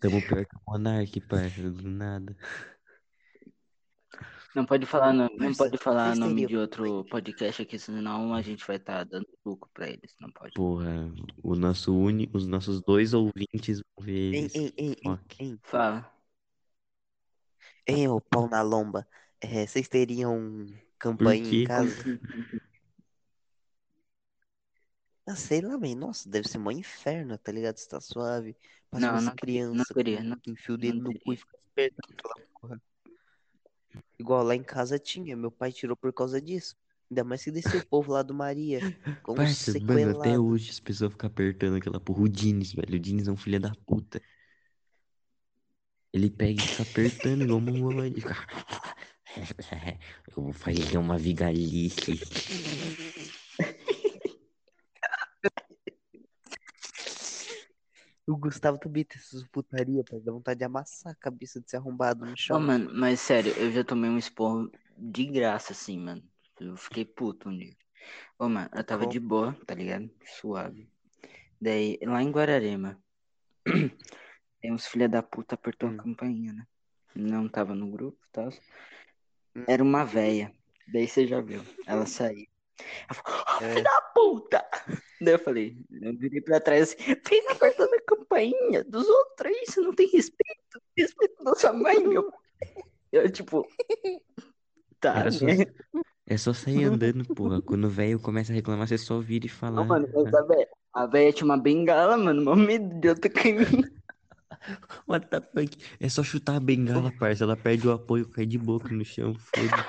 [0.00, 2.36] Tamo pior que o Monark, parça, do nada.
[4.54, 8.32] Não pode falar, não Parça, pode falar vocês nome teriam- de outro podcast aqui, senão
[8.34, 10.14] a gente vai estar dando lucro pra eles.
[10.18, 10.52] Não pode.
[10.54, 12.30] Porra, o nosso uni...
[12.32, 14.54] os nossos dois ouvintes vão ver Ei, eles.
[14.54, 15.36] ei, ei, ei, Fuck.
[15.42, 16.10] ei, Fala.
[17.86, 19.06] ei, ô pau na lomba.
[19.42, 20.66] É, vocês teriam
[20.98, 21.62] campainha quê?
[21.62, 21.94] em casa?
[25.26, 25.94] Ah, sei lá, man.
[25.96, 27.76] Nossa, deve ser mó inferno, tá ligado?
[27.76, 28.56] Você tá suave.
[28.92, 32.14] Mas Não, não criança não com- não- enfia o dedo no cu e fica apertando
[32.16, 32.82] aquela porra.
[34.18, 36.76] Igual lá em casa tinha, meu pai tirou por causa disso.
[37.10, 38.80] Ainda mais que desceu o povo lá do Maria.
[39.22, 42.22] Com Parça, mano, até hoje as pessoas ficam apertando aquela porra.
[42.22, 42.94] O Dines, velho.
[42.94, 44.22] O Dines é um filho da puta.
[46.12, 48.34] Ele pega e fica apertando igual uma fica...
[50.34, 52.18] Eu vou fazer uma vigalice.
[58.26, 60.18] O Gustavo também tem essas putaria, pai.
[60.20, 62.60] Dá vontade de amassar a cabeça de ser arrombado no Ô, chão.
[62.60, 66.22] mano, mas sério, eu já tomei um esporro de graça, assim, mano.
[66.58, 67.76] Eu fiquei puto um dia.
[68.38, 69.12] Ô, mano, eu tava Como?
[69.12, 70.10] de boa, tá ligado?
[70.24, 70.90] Suave.
[71.60, 73.00] Daí, lá em Guararema,
[74.60, 75.96] tem uns filha da puta apertou a Hum.
[75.98, 76.66] campainha, né?
[77.14, 78.48] Não tava no grupo e tal.
[79.54, 79.64] Hum.
[79.68, 80.52] Era uma véia.
[80.88, 81.62] Daí você já viu.
[81.86, 82.46] Ela saiu.
[83.08, 83.70] Ela falou, "Ô, É.
[83.74, 84.66] filha da puta!
[85.20, 89.64] Daí eu falei, eu virei pra trás assim, vem apertando a campainha dos outros aí,
[89.66, 90.80] você não tem respeito.
[90.96, 92.30] Respeito da sua mãe, meu.
[93.10, 93.66] Eu, tipo,
[95.00, 95.54] tá, Era só, né?
[96.26, 97.62] é só sair andando, porra.
[97.62, 99.76] Quando o velho começa a reclamar, você só vira e fala.
[99.76, 103.54] Não, mano, mas a véia, a véia tinha uma bengala, mano, mó medo de em
[103.54, 103.84] mim.
[105.06, 105.76] What the fuck?
[106.00, 107.44] É só chutar a bengala, parça.
[107.44, 109.34] Ela perde o apoio, cai de boca no chão.
[109.34, 109.86] Foda.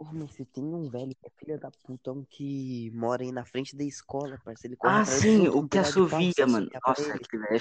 [0.00, 3.30] Ô, mas se tem um velho que é filha da puta, um que mora aí
[3.30, 4.74] na frente da escola, parceiro.
[4.74, 6.70] Ele Ah, sim, o que pau, assovia, mano.
[6.86, 7.60] Nossa, que velho.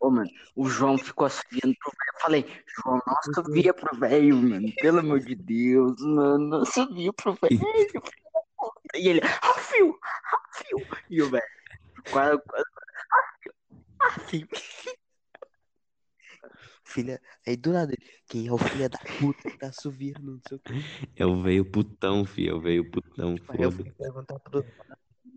[0.00, 2.14] Ô, mano, o João ficou assoviando pro velho.
[2.14, 4.72] Eu falei, João, não assovia pro velho, mano.
[4.80, 6.48] Pelo amor de Deus, mano.
[6.48, 7.58] Não assovia pro velho.
[7.60, 8.98] filho da puta.
[8.98, 10.78] E ele, Rafio, Rafio.
[11.10, 11.44] E o velho,
[12.10, 12.64] quase, quase,
[14.00, 14.48] Rafio.
[16.94, 17.20] Filha...
[17.46, 20.56] Aí do nada, ele, quem é o filho da puta que tá assoviando, não sei
[20.56, 20.72] o quê.
[21.16, 22.48] É o velho putão, fi.
[22.48, 23.72] É o velho putão, Aí eu foda.
[23.72, 24.64] fui perguntar pro...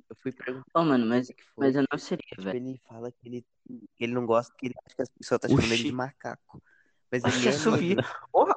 [0.09, 1.65] Eu fui perguntar Ô, mano, mas, o que foi.
[1.65, 2.57] mas eu não seria, Tipo, velho.
[2.57, 3.45] ele fala que ele,
[3.95, 6.61] que ele não gosta, que ele acha que as pessoas tá chamando ele de macaco.
[7.11, 8.03] Mas Acho ele que é mesmo.
[8.31, 8.55] Porra.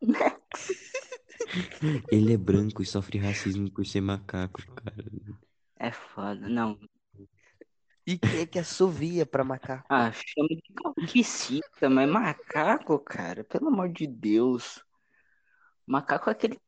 [2.10, 5.04] Ele é branco e sofre racismo por ser macaco, cara.
[5.78, 6.48] É foda.
[6.48, 6.78] Não.
[8.08, 9.84] E quem é que assovia pra macaco?
[9.90, 14.82] Ah, chama de calquicita, mas macaco, cara, pelo amor de Deus.
[15.86, 16.58] Macaco é aquele.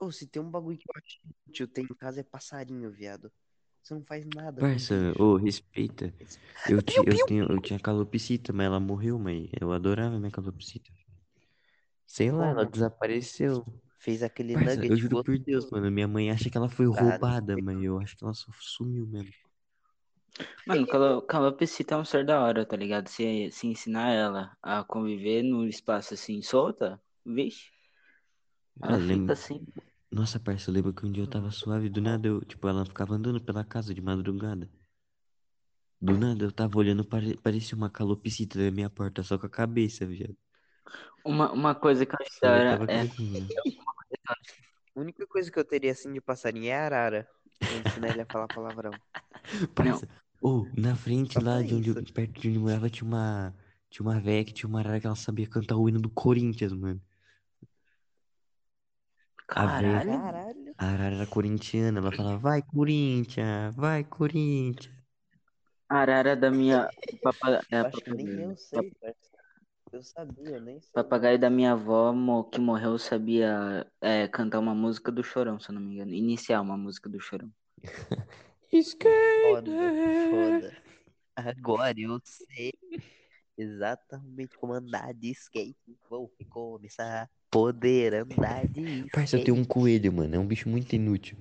[0.00, 3.30] Ou se tem um bagulho que eu acho útil ter em casa é passarinho, viado.
[3.80, 6.12] Você não faz nada Parça, ô, respeita.
[6.68, 10.90] Eu, ti, eu, tenho, eu tinha calopsita, mas ela morreu, mas eu adorava minha calopsita.
[12.04, 13.64] Sei lá, ela desapareceu.
[14.00, 15.38] Fez aquele Parça, nugget eu juro por.
[15.38, 15.88] Deus, mano.
[15.92, 19.06] Minha mãe acha que ela foi Cara, roubada, mas eu acho que ela só sumiu
[19.06, 19.32] mesmo.
[20.66, 23.08] Mano, calo- calopsita é um ser da hora, tá ligado?
[23.08, 27.70] Se, se ensinar ela a conviver no espaço assim, solta, vixe,
[28.82, 29.34] ela fica lembra...
[29.34, 29.64] assim.
[30.10, 32.84] Nossa, parça, eu lembro que um dia eu tava suave, do nada eu, tipo, ela
[32.86, 34.70] ficava andando pela casa de madrugada.
[36.00, 37.36] Do nada eu tava olhando, pare...
[37.36, 40.36] parecia uma calopsita da minha porta, só com a cabeça, viado.
[41.24, 43.08] Uma, uma coisa que eu acho da eu hora tava é.
[44.94, 47.26] A única coisa que eu teria assim de passarinho é arara.
[47.66, 49.00] Vou ensinar ele a falar palavrão.
[49.74, 50.06] Parça,
[50.40, 53.54] ô, na frente Só lá de onde perto de onde morava, tinha uma,
[53.90, 56.72] tinha uma véia que tinha uma arara que ela sabia cantar o hino do Corinthians,
[56.72, 57.00] mano.
[59.54, 60.10] A véia, Caralho.
[60.10, 60.74] Caralho.
[60.78, 64.94] a arara era corintiana, ela falava, vai Corinthians, vai Corinthians.
[65.88, 66.88] Arara da minha.
[67.22, 67.60] Papa...
[67.70, 68.50] É, Eu acho que nem papagaio.
[68.50, 68.96] eu sei.
[69.92, 70.90] Eu sabia, eu nem sei.
[70.92, 72.12] Papagaio da minha avó
[72.50, 76.12] que morreu sabia é, cantar uma música do Chorão, se eu não me engano.
[76.12, 77.52] Iniciar uma música do Chorão.
[78.70, 79.70] Foda,
[80.30, 80.82] foda.
[81.34, 82.72] Agora eu sei
[83.56, 85.96] exatamente como andar de skate.
[86.10, 89.44] Vou começar a poder andar de Parça, eu skate.
[89.44, 91.36] tenho um coelho, mano, é um bicho muito inútil.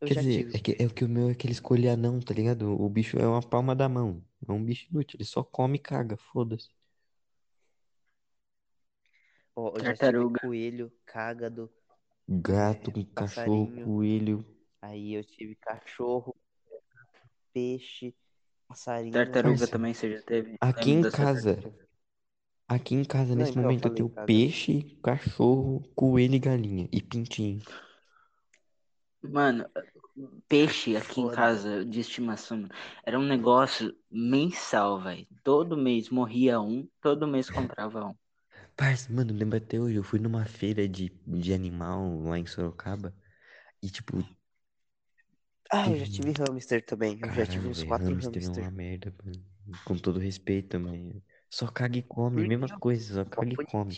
[0.00, 0.54] Eu Quer dizer, tive.
[0.54, 2.70] é que, é que o meu é aquele escolher anão, tá ligado?
[2.80, 4.24] O bicho é uma palma da mão.
[4.48, 6.70] É um bicho inútil, ele só come e caga, foda-se.
[9.54, 10.40] Ó, eu já tive Tartaruga.
[10.40, 11.70] coelho, cágado,
[12.28, 14.44] Gato, é, cachorro, coelho.
[14.80, 16.34] Aí eu tive cachorro,
[17.52, 18.14] peixe,
[18.68, 19.12] passarinho.
[19.12, 20.58] Tartaruga Parça, também você já teve?
[20.60, 21.88] aqui em casa, tartaruga.
[22.68, 24.26] aqui em casa, Não, nesse eu momento, eu falei tenho cágado.
[24.26, 26.88] peixe, cachorro, coelho e galinha.
[26.92, 27.60] E pintinho.
[29.22, 29.68] Mano,
[30.48, 32.68] peixe aqui em casa de estimação
[33.04, 35.26] era um negócio mensal, velho.
[35.42, 38.14] Todo mês morria um, todo mês comprava um.
[38.76, 43.14] Parça, mano, lembra até hoje, eu fui numa feira de, de animal lá em Sorocaba.
[43.82, 44.18] E, tipo,
[45.70, 47.18] Ah, eu já tive hamster também.
[47.20, 48.64] Eu já tive uns velho, quatro hamster é hamster.
[48.64, 49.42] uma merda, mano.
[49.84, 51.22] Com todo respeito também.
[51.50, 53.96] Só caga e come, mesma coisa, só caga e come.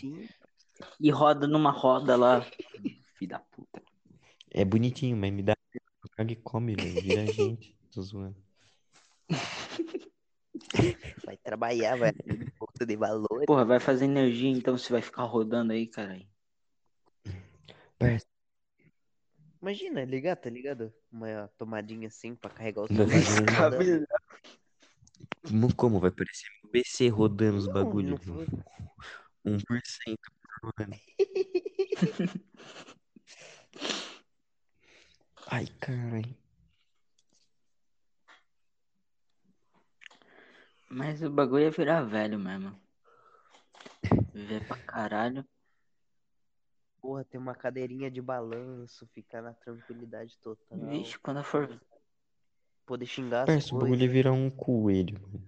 [0.99, 2.41] E roda numa roda lá.
[3.17, 3.81] Filho da puta.
[4.51, 5.55] É bonitinho, mas me dá.
[6.15, 7.01] Caga e come, velho.
[7.01, 7.75] Vira gente.
[7.91, 8.35] Tô zoando.
[11.25, 12.13] Vai trabalhar, bolsa
[12.85, 13.45] de valores.
[13.45, 16.27] Porra, vai fazer energia, então você vai ficar rodando aí, caralho.
[19.61, 20.93] Imagina, ligar, tá ligado?
[21.11, 23.07] Uma tomadinha assim pra carregar o celular.
[23.13, 24.07] um- rodando.
[25.75, 28.25] Como- vai parecer um PC rodando os Não, bagulhos?
[28.25, 28.47] não foi.
[29.45, 30.95] 1% por ano.
[35.47, 36.35] Ai, caralho.
[40.89, 42.75] Mas o bagulho ia virar velho mesmo.
[44.33, 45.45] Viver pra caralho.
[47.01, 50.77] Porra, tem uma cadeirinha de balanço, ficar na tranquilidade total.
[50.89, 51.79] Vixe, quando eu for.
[52.85, 54.13] Poder xingar as Parça, o bagulho ia coisas.
[54.13, 55.47] virar um coelho, mano.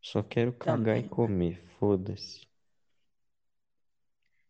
[0.00, 1.08] Só quero cagar e Também.
[1.08, 2.46] comer, foda-se.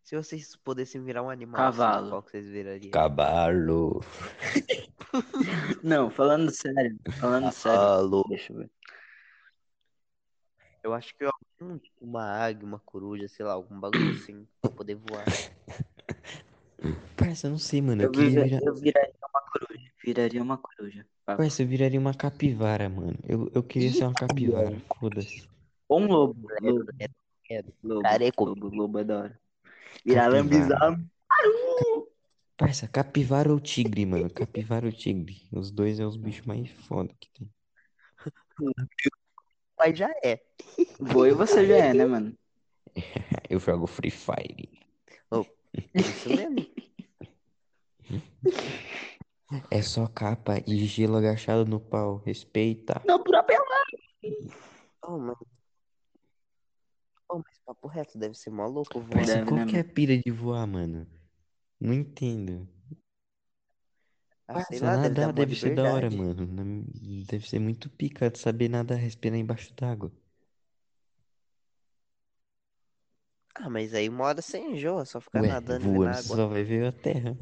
[0.03, 1.97] Se vocês pudessem virar um animal, Cavalo.
[2.01, 2.91] assim, qual que vocês virariam?
[2.91, 4.01] Cavalo.
[5.81, 6.99] Não, falando sério.
[7.19, 7.79] Falando sério.
[7.79, 8.23] Cavalo.
[8.27, 8.69] Deixa eu ver.
[10.85, 11.31] Eu acho que eu
[11.99, 15.25] uma águia, uma coruja, sei lá, algum bagulho assim, pra poder voar.
[17.17, 18.03] Parça, eu não sei, mano.
[18.03, 18.61] Eu Eu, queria vira- virar.
[18.63, 19.91] eu viraria uma coruja.
[20.03, 21.07] Viraria uma coruja.
[21.25, 23.17] Parça, eu viraria uma capivara, mano.
[23.27, 25.47] Eu, eu queria ser uma capivara, foda-se.
[25.89, 26.47] Ou um lobo.
[26.61, 26.85] Lobo.
[27.81, 28.01] Lobo.
[28.03, 28.45] Careco.
[28.45, 29.39] Lobo, lobo é da hora.
[30.05, 31.03] Virar lambizado.
[32.55, 34.29] Parça, capivara ou tigre, mano?
[34.29, 35.49] Capivara ou tigre?
[35.51, 37.49] Os dois é os bichos mais foda que tem.
[39.85, 40.41] Mas já é.
[40.99, 42.35] Boi você já é, né, mano?
[43.47, 44.67] Eu jogo Free Fire.
[45.93, 46.65] Isso mesmo.
[49.69, 52.17] É só capa e gelo agachado no pau.
[52.25, 52.99] Respeita.
[53.05, 53.63] Não, por apelo.
[55.03, 55.37] Oh, mas...
[57.29, 59.23] Oh, mas papo reto, deve ser mó louco voar.
[59.23, 61.05] Deve, qual né, que é a pira de voar, mano?
[61.79, 62.67] Não entendo.
[64.47, 66.17] Ah, sei lá, deve dar nadar mó deve ser da hora, liberdade.
[66.17, 66.45] mano.
[66.47, 66.83] Na-
[67.27, 70.11] Deve ser muito pica de saber nadar, respirar embaixo d'água.
[73.55, 76.37] Ah, mas aí uma hora você enjoa, só ficar Ué, nadando e vendo voando, água.
[76.37, 77.37] só vai ver a terra.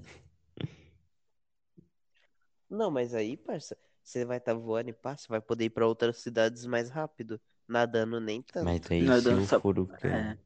[2.70, 6.18] Não, mas aí, parça, você vai estar voando e você vai poder ir pra outras
[6.18, 7.40] cidades mais rápido.
[7.68, 8.68] Nadando nem tanto.
[8.68, 10.08] Mas aí, se eu dança- for o quê?
[10.08, 10.38] É.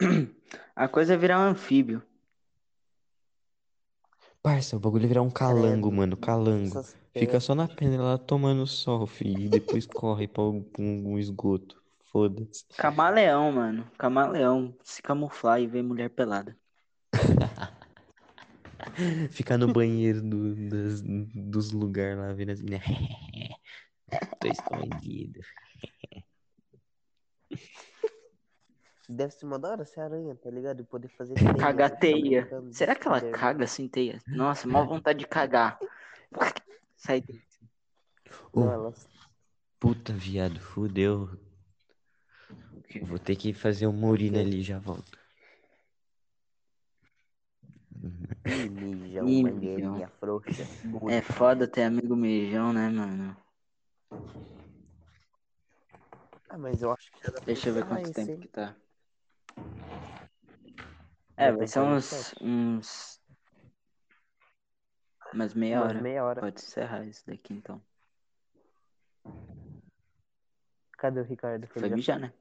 [0.76, 2.02] A coisa é virar um anfíbio.
[4.44, 6.18] Parça, o bagulho é virar um calango, mano.
[6.18, 6.66] Calango.
[6.66, 9.46] Essas Fica só na pedra lá tomando sol, filho.
[9.46, 11.82] E depois corre pra um, pra um esgoto.
[12.12, 12.66] Foda-se.
[12.76, 13.90] Camaleão, mano.
[13.96, 14.76] Camaleão.
[14.82, 16.54] Se camuflar e ver mulher pelada.
[19.30, 22.80] Ficar no banheiro do- das- dos lugares lá, vendo assim, né?
[24.40, 25.40] Tô escondido.
[29.08, 30.80] Deve ser uma da hora ser aranha, tá ligado?
[30.80, 32.48] E poder fazer teia, Cagar teia.
[32.72, 34.20] Será que ela caga sem teia?
[34.26, 35.78] Nossa, mó vontade de cagar.
[36.96, 37.44] Sai dentro.
[38.54, 39.06] Não, Ô, elas...
[39.78, 41.28] puta, viado, fudeu.
[43.02, 45.18] Vou ter que fazer uma urina ali, já volto.
[48.46, 50.08] Mijão, mangueirinha mijão.
[50.20, 50.66] frouxa.
[51.10, 53.36] É foda ter amigo mijão, né, mano?
[56.48, 58.40] Ah, mas eu acho que já dá pra Deixa eu ver quanto tempo hein?
[58.40, 58.76] que tá.
[61.36, 62.44] É, vai ser uns, 47.
[62.44, 63.20] uns.
[65.32, 66.00] Umas meia Umas hora.
[66.00, 66.40] meia hora.
[66.40, 67.82] Pode encerrar isso daqui então.
[70.98, 71.66] Cadê o Ricardo?
[71.66, 72.32] Foi Ele já- mijar, né?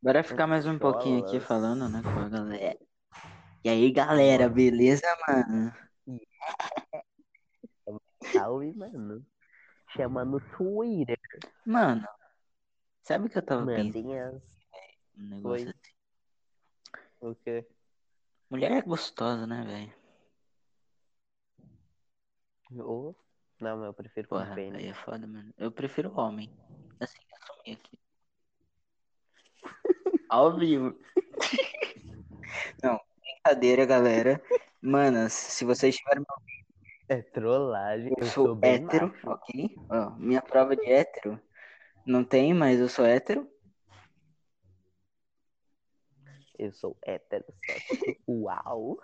[0.00, 2.78] Bora ficar mais um pouquinho aqui falando, né, com a galera.
[3.64, 5.74] E aí, galera, beleza, mano?
[8.22, 9.26] Salve, mano.
[9.96, 11.18] Chama no Twitter.
[11.64, 12.06] Mano,
[13.06, 13.94] sabe o que eu tava pensando?
[14.04, 14.34] Mandem as...
[15.16, 15.72] Um negócio Oi.
[15.72, 15.94] assim.
[17.20, 17.66] O quê?
[18.50, 19.94] Mulher é gostosa, né, velho?
[22.84, 23.14] Ô,
[23.60, 24.82] Não, mas eu prefiro com Porra, pênis.
[24.82, 25.52] aí é foda, mano.
[25.56, 26.52] Eu prefiro homem.
[27.00, 27.98] Assim, assumi aqui.
[30.28, 30.98] Ao vivo.
[32.82, 34.42] Não, brincadeira, galera.
[34.82, 36.24] Mano, se vocês tiverem.
[37.08, 38.12] É trollagem.
[38.18, 39.30] Eu sou bem hétero, macho.
[39.30, 39.76] ok?
[39.88, 41.40] Ó, minha prova de hétero.
[42.06, 43.50] Não tem, mas eu sou hétero.
[46.58, 47.44] Eu sou hétero.
[47.88, 48.98] só que- Uau.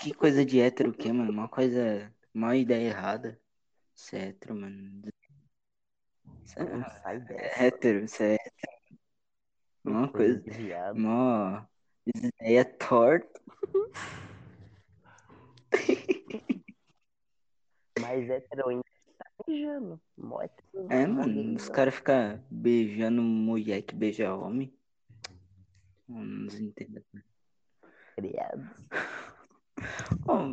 [0.00, 1.30] Que coisa de hétero que, mano?
[1.30, 2.12] Uma coisa.
[2.34, 3.40] Uma ideia errada.
[3.94, 5.02] Você é hétero, mano.
[6.56, 7.62] Não é sai dessa.
[7.62, 8.98] hétero, você é hétero.
[9.84, 10.40] Uma coisa.
[10.40, 10.98] viado.
[10.98, 11.64] Mó
[12.06, 13.40] ideia torta.
[18.00, 18.89] Mas hétero ainda
[19.46, 20.00] beijando.
[20.42, 20.86] Hétero.
[20.88, 21.74] É, mano, os não.
[21.74, 24.72] caras ficam beijando mulher que beija homem.
[26.08, 27.02] Não entendo.
[28.16, 28.66] Criados.
[30.26, 30.48] Ó,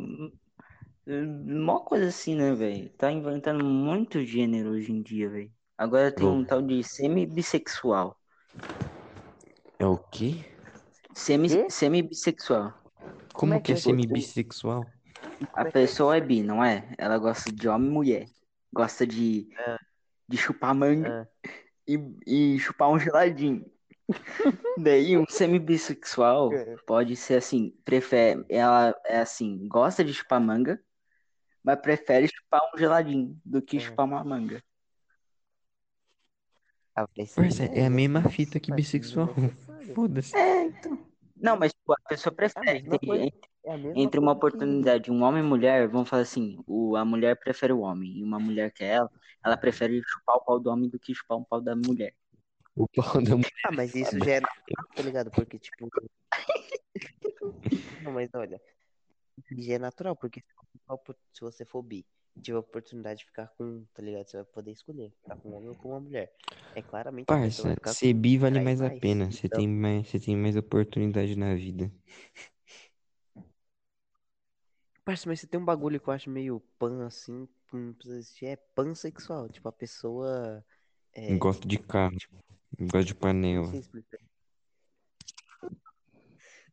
[1.46, 2.90] Mó coisa assim, né, velho?
[2.90, 5.50] Tá inventando muito gênero hoje em dia, velho.
[5.76, 8.14] Agora tem um tal de semi-bissexual.
[9.78, 10.44] É o quê?
[11.14, 11.70] Semi, Quê?
[11.70, 12.74] semi-bissexual.
[13.32, 14.84] Como é que é que- semi-bissexual?
[15.54, 16.92] A pessoa é bi, não é?
[16.98, 18.26] Ela gosta de homem e mulher.
[18.72, 19.78] Gosta de, Ah.
[20.28, 21.50] de chupar manga Ah,
[21.86, 23.64] e, e chupar um geladinho.
[24.78, 26.76] Daí um semi-bissexual É.
[26.86, 30.80] pode ser assim, prefere, ela é assim, gosta de chupar manga,
[31.62, 33.80] mas prefere chupar um geladinho do que É.
[33.80, 34.62] chupar uma manga.
[36.94, 39.28] ah, Parça, isso é a mesma nossa, fita que bissexual.
[39.94, 40.36] Foda-se.
[40.36, 41.06] É, então.
[41.36, 43.30] Não, mas tipo, a pessoa É a prefere mesma ter- coisa-
[43.70, 47.04] é entre uma que- oportunidade de um homem e mulher, vamos falar assim, o, a
[47.04, 49.10] mulher prefere o homem e uma mulher que é ela,
[49.44, 52.14] ela prefere chupar o pau do homem do que chupar um pau da mulher.
[52.74, 53.50] O pau da mulher.
[53.64, 55.30] Ah, mas isso já é natural, tá ligado?
[55.30, 55.88] Porque, tipo.
[58.02, 58.60] Não, mas olha.
[59.56, 60.42] Já é natural, porque
[61.32, 62.04] se você for bi
[62.36, 64.28] e tiver a oportunidade de ficar com, tá ligado?
[64.28, 66.32] Você vai poder escolher ficar com um homem ou com uma mulher.
[66.74, 69.30] É claramente Parça, ser bi vale atrai mais a mais, pena.
[69.30, 71.90] Você então- tem mais, você tem mais oportunidade na vida.
[75.08, 78.44] Parça, mas você tem um bagulho que eu acho meio pan assim, não precisa existir,
[78.44, 79.48] é pansexual.
[79.48, 80.62] Tipo, a pessoa.
[81.14, 82.14] É, Gosto de carro.
[82.78, 83.70] Gosto de não panela.
[83.70, 84.18] sei explicar.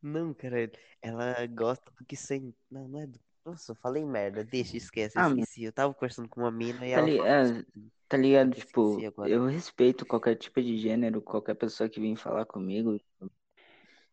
[0.02, 0.70] Não, cara,
[1.00, 2.54] ela gosta do que sem.
[2.70, 3.18] Não, não é do.
[3.42, 5.64] Nossa, eu falei merda, deixa, esquece, eu Ah, mas- esqueci.
[5.64, 7.64] Eu tava conversando com uma mina e Tá ela li- falou é,
[8.06, 8.48] Tá ligado?
[8.50, 9.30] Eu Tipo, agora.
[9.30, 13.00] eu respeito qualquer tipo de gênero, qualquer pessoa que vem falar comigo.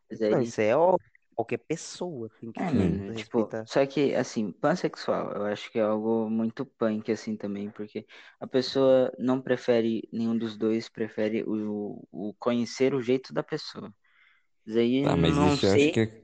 [0.10, 1.13] Mas Não, aí, isso é óbvio.
[1.36, 3.66] Qualquer pessoa tem que é, tipo, mano, tipo, respeitar.
[3.66, 8.06] só que, assim, pansexual, eu acho que é algo muito punk, assim, também, porque
[8.40, 13.94] a pessoa não prefere nenhum dos dois, prefere o, o conhecer o jeito da pessoa.
[14.66, 16.24] Mas aí, Tá, mas não isso eu sei, acho que é.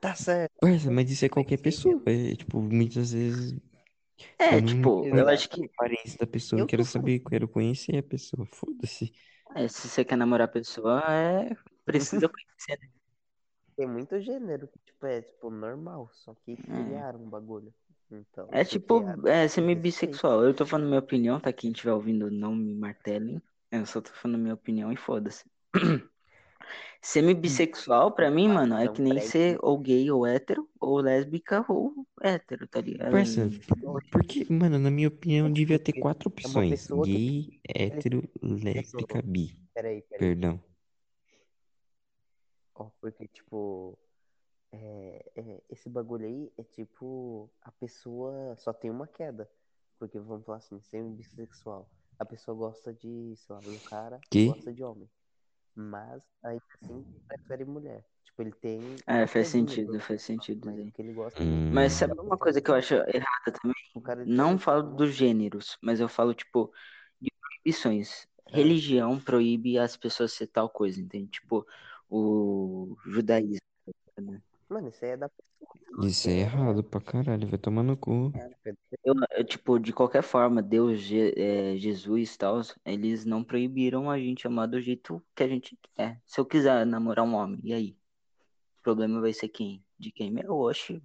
[0.00, 0.52] Tá certo.
[0.60, 2.02] Parça, mas isso é qualquer pessoa.
[2.06, 3.54] É, tipo, muitas vezes.
[4.38, 6.88] é, eu não tipo, eu acho que, a aparência da pessoa, eu Eu quero tô
[6.88, 6.92] falando.
[6.92, 8.46] saber, quero conhecer a pessoa.
[8.46, 9.12] Foda-se.
[9.54, 11.50] é, se você quer namorar a pessoa, é,
[11.84, 12.95] precisa conhecer, né?
[13.76, 16.56] Tem muito gênero que, tipo, é, tipo, normal, só que É.
[16.56, 17.72] criaram um bagulho.
[18.10, 20.44] Então, É tipo, criaram, é semi-bissexual.
[20.44, 21.52] Eu tô falando minha opinião, tá?
[21.52, 23.42] Quem estiver ouvindo, não me martelem.
[23.70, 25.44] Eu só tô falando minha opinião e foda-se.
[27.02, 31.64] Semi-bissexual, pra mim, mano, é Não que nem ser ou gay ou hétero, ou lésbica
[31.68, 33.12] ou hétero, tá ligado?
[33.12, 33.48] Parça,
[34.10, 39.22] porque, mano, na minha opinião, devia ter quatro É opções: pessoa que- gay, hétero, lésbica,
[39.22, 39.56] bi.
[39.74, 40.18] Peraí, peraí.
[40.18, 40.60] Perdão.
[42.78, 43.98] Ó, porque, tipo,
[44.72, 49.50] é, é, esse bagulho aí é tipo, a pessoa só tem uma queda.
[49.98, 54.46] Porque, vamos falar assim, sendo bissexual, a pessoa gosta de, sei lá, um cara Que?
[54.48, 55.08] gosta de homem.
[55.74, 58.04] Mas, ainda assim, prefere mulher.
[58.24, 58.82] Tipo, ele tem.
[59.06, 61.70] É, faz sentido, faz sentido Mas ele gosta Hum.
[61.72, 63.76] Mas sabe uma coisa que eu acho errada também?
[63.94, 66.70] O cara Não falo "Não, dos gêneros, mas eu falo, tipo,
[67.20, 68.26] de proibições.
[68.46, 68.56] É.
[68.56, 71.28] Religião proíbe as pessoas ser tal coisa, entende?
[71.30, 71.66] Tipo,
[72.08, 73.60] o judaísmo.
[74.18, 74.42] né?
[74.68, 75.30] Mano, isso aí é da
[76.02, 78.32] Isso é errado pra caralho, vai tomar no cu.
[79.04, 84.10] Eu, eu, tipo, de qualquer forma, Deus, Je- é, Jesus e tal, eles não proibiram
[84.10, 86.20] a gente amar do jeito que a gente quer.
[86.26, 87.96] Se eu quiser namorar um homem, e aí?
[88.80, 89.84] O problema vai ser quem?
[89.98, 90.30] De quem?
[90.30, 91.00] Meu, oxe.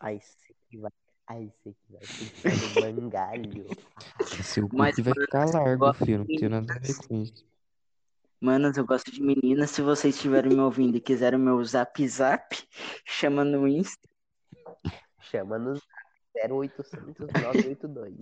[0.00, 0.90] Aí sei que vai.
[1.26, 2.02] Aí sei que vai.
[2.06, 3.66] Puxar no mangalho.
[4.42, 6.18] Seu cu Mas, que vai ficar largo, filho.
[6.18, 7.44] Não tem nada a ver com isso.
[8.40, 9.70] Manos, eu gosto de meninas.
[9.70, 12.56] Se vocês estiverem me ouvindo e quiserem meu zap zap,
[13.06, 14.06] chama no Insta.
[15.20, 15.80] Chama nos
[16.34, 18.14] 0800 982.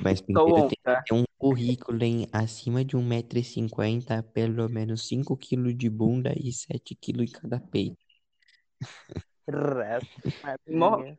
[0.00, 1.02] Mas Tô primeiro bom, tem tá?
[1.02, 7.22] que ter um currículo em acima de 1,50m, pelo menos 5kg de bunda e 7kg
[7.22, 7.96] em cada peito.
[10.68, 11.18] Mó- Raspadinha.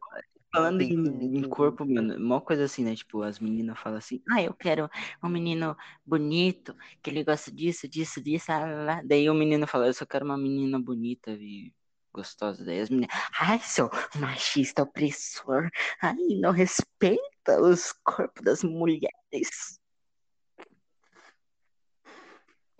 [0.54, 1.38] Falando em, Piquenique.
[1.38, 2.95] em corpo, mano, mó coisa assim, né?
[2.95, 4.89] Tipo, as meninas falam assim, ah, eu quero
[5.22, 5.76] um menino
[6.06, 9.02] bonito, que ele gosta disso, disso, disso, ah, lá, lá.
[9.04, 11.74] Daí o menino fala, eu só quero uma menina bonita e
[12.14, 12.64] gostosa.
[12.64, 13.89] Daí as meninas, ai, seu
[14.20, 15.70] machista opressor,
[16.02, 19.80] ai, não respeita os corpos das mulheres.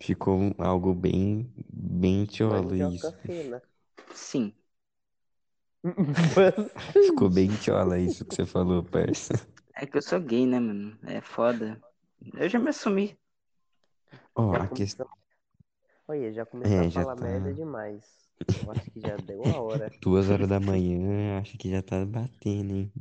[0.00, 3.12] Ficou algo bem, bem tiola isso.
[3.26, 3.62] fina.
[7.06, 9.34] Ficou bem tiola isso que você falou, parça.
[9.74, 10.98] é que eu sou gay, né, mano?
[11.04, 11.82] É foda.
[12.34, 13.18] Eu já me assumi.
[14.34, 15.08] Ó, Já a questão.
[16.08, 17.26] Olha, já começou É, a já falar tá.
[17.26, 18.04] merda demais.
[18.60, 19.94] Eu acho que já deu a hora.
[20.02, 22.92] Duas horas da manhã, acho que já tá batendo, hein?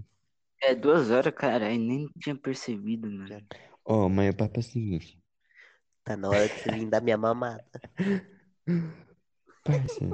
[0.62, 3.48] É duas horas, cara, eu nem tinha percebido, mano.
[3.86, 5.20] Ó, mas o papo é o seguinte.
[6.04, 7.64] Tá na hora de você vir dar minha mamada.
[9.64, 10.06] Parça,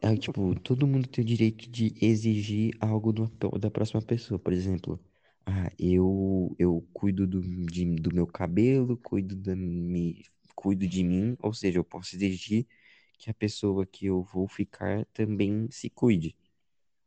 [0.00, 3.28] é tipo, todo mundo tem o direito de exigir algo do,
[3.58, 4.38] da próxima pessoa.
[4.38, 5.00] Por exemplo,
[5.46, 10.24] ah, eu, eu cuido do, de- do meu cabelo, cuido da, me,
[10.54, 12.66] cuido de mim, ou seja, eu posso exigir
[13.18, 16.36] que a pessoa que eu vou ficar também se cuide.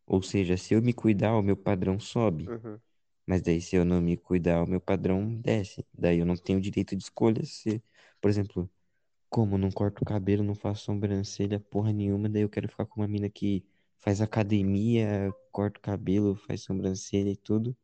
[0.06, 2.54] Ou seja, se eu me cuidar, o meu padrão sobe.
[2.54, 2.82] Uhum.
[3.26, 5.86] Mas daí, se eu não me cuidar, o meu padrão desce.
[5.94, 7.84] Daí eu não tenho direito de escolha se,
[8.22, 8.70] por exemplo,
[9.30, 13.02] como não corto o cabelo, não faço sobrancelha, porra nenhuma, daí eu quero ficar com
[13.02, 13.66] uma mina que
[13.98, 17.76] faz academia, corta o cabelo, faz sobrancelha e tudo.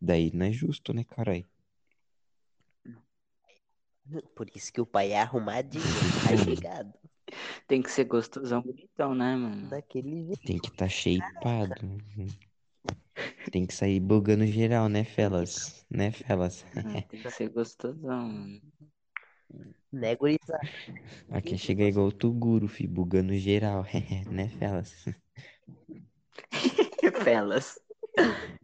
[0.00, 1.46] Daí não é justo, né, carai?
[4.34, 5.84] Por isso que o pai é arrumadinho,
[6.24, 6.92] tá ligado?
[7.66, 9.68] Tem que ser gostosão bonitão, né, mano?
[9.68, 10.42] Daquele jeito.
[10.42, 11.86] Tem que estar tá shapeado.
[11.86, 12.28] Uhum.
[13.50, 15.84] Tem que sair bugando geral, né, felas?
[15.90, 16.64] Né, felas?
[16.76, 18.60] Ah, tem que ser gostosão, mano.
[19.92, 20.60] Né, gurizada?
[21.30, 23.84] Aqui chega igual o Tuguro, fi, bugando geral.
[24.30, 25.04] né, felas?
[27.24, 27.78] Felas.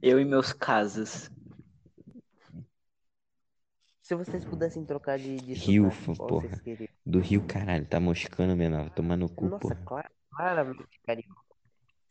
[0.02, 1.30] Eu e meus casos.
[4.02, 6.62] Se vocês pudessem trocar de, de Rio, sotaque, porra.
[7.04, 8.90] Do Rio, caralho, tá moscando, menor.
[8.90, 9.82] Tomar no cu, Nossa, porra.
[9.84, 11.42] clara- claramente, carioca.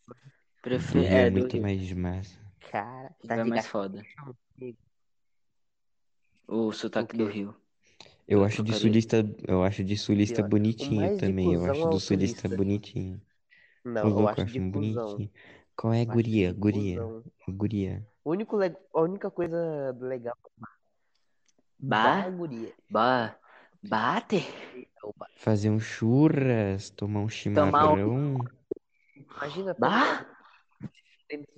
[0.07, 0.15] Do
[0.61, 1.05] Prefiro.
[1.05, 1.61] É É, muito Rio.
[1.61, 2.38] mais massa.
[2.71, 4.03] Cara, tá é mais foda.
[6.47, 7.26] O sotaque O do?
[7.28, 7.55] Rio.
[8.28, 8.80] Eu acho de trocaria.
[8.82, 9.17] sulista,
[9.47, 10.47] eu acho de sulista Pior.
[10.47, 11.53] O bonitinho mais de também.
[11.53, 12.49] Eu cuzão acho é o do sulista sulista.
[12.49, 13.21] bonitinho.
[13.84, 14.71] Não, O eu louco, acho eu acho de cuzão.
[14.71, 15.32] bonitinho.
[15.76, 16.53] Qual é, Eu acho guria?
[16.53, 16.95] de Guria.
[17.01, 17.23] cuzão.
[17.49, 18.07] Guria.
[18.23, 20.38] O único le- A única coisa legal.
[21.78, 22.26] Bah.
[22.26, 22.73] Bah, guria.
[22.89, 23.38] Ba...
[23.84, 24.38] Bate?
[24.38, 24.88] É
[25.36, 28.43] Fazer um churras, tomar um Tomar um- chimarrão.
[29.15, 30.26] Imagina, tá Bah.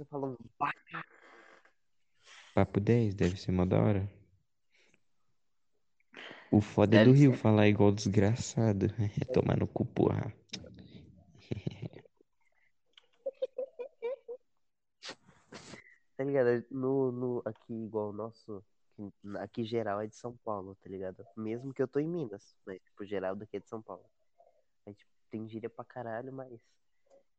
[0.09, 0.71] falando bah.
[2.53, 4.09] Papo 10, deve ser mó da hora.
[6.51, 7.37] O foda é Deve do Rio ser.
[7.37, 8.87] falar igual desgraçado.
[9.21, 10.33] É tomar no cu, porra.
[16.17, 16.65] Tá ligado?
[16.71, 18.63] No, no, aqui, igual o nosso.
[19.39, 21.23] aqui- geral é de São Paulo, tá ligado?
[21.35, 24.03] Mesmo que eu tô em Minas, mas, tipo, geral daqui é de São Paulo.
[24.87, 26.59] Aí, tipo, tem gíria pra caralho, mas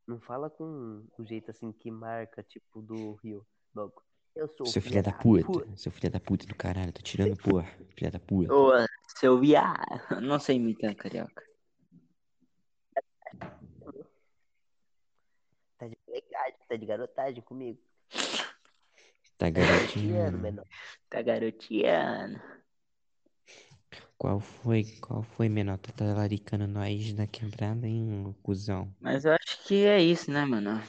[0.07, 3.45] não fala com um jeito assim que marca, tipo, do Rio.
[3.75, 4.01] Logo.
[4.33, 5.67] Eu sou Seu filho da puta.
[5.77, 6.93] Seu filho da puta do caralho.
[6.93, 7.67] Tô tirando porra.
[7.97, 8.53] Filha da puta.
[8.53, 8.71] Ô,
[9.19, 9.75] seu viado.
[10.21, 11.43] Não sei imitar carioca.
[15.77, 17.79] Tá de molecagem, tá de garotagem comigo.
[19.37, 20.37] Tá garotinho.
[20.37, 20.65] menor.
[21.09, 22.41] Tá garoteando.
[24.17, 24.83] Qual foi?
[24.99, 25.77] Qual foi, menor?
[25.77, 28.93] Tá talaricando nós da quebrada, hein, cuzão?
[28.99, 30.81] Mas eu acho que é isso, né, mano?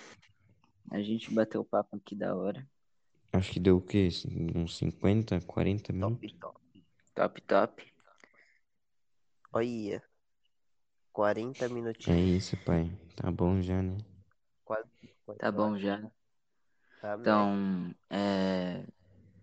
[0.90, 2.66] A gente bateu o papo aqui da hora.
[3.32, 4.08] Acho que deu o quê?
[4.56, 6.32] Uns 50, 40 minutos?
[6.32, 7.00] Top, top.
[7.14, 7.99] Top, top.
[9.52, 10.02] Olha.
[11.12, 12.44] 40 É minutinhos.
[12.44, 12.90] isso, pai.
[13.16, 13.96] Tá bom já, né?
[14.64, 16.00] Quase 50 Tá bom já.
[17.00, 17.16] Tá.
[17.20, 18.84] Então, é...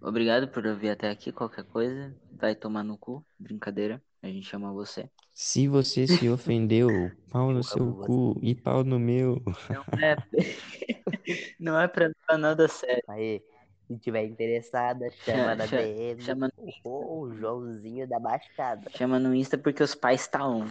[0.01, 1.31] Obrigado por ouvir até aqui.
[1.31, 3.25] Qualquer coisa, vai tomar no cu.
[3.37, 4.01] Brincadeira.
[4.21, 5.09] A gente chama você.
[5.33, 6.87] Se você se ofendeu,
[7.29, 9.41] pau no Eu seu cu e pau no meu.
[9.69, 10.15] Não é,
[11.59, 13.03] não é pra levar nada sério.
[13.07, 13.41] Aí,
[13.87, 16.21] se tiver interessada, chama na Chama- DM.
[16.21, 16.51] chama-
[16.83, 18.89] Ô, o Joãozinho da Baixada.
[18.91, 20.67] Chama no Insta porque os pais tá on.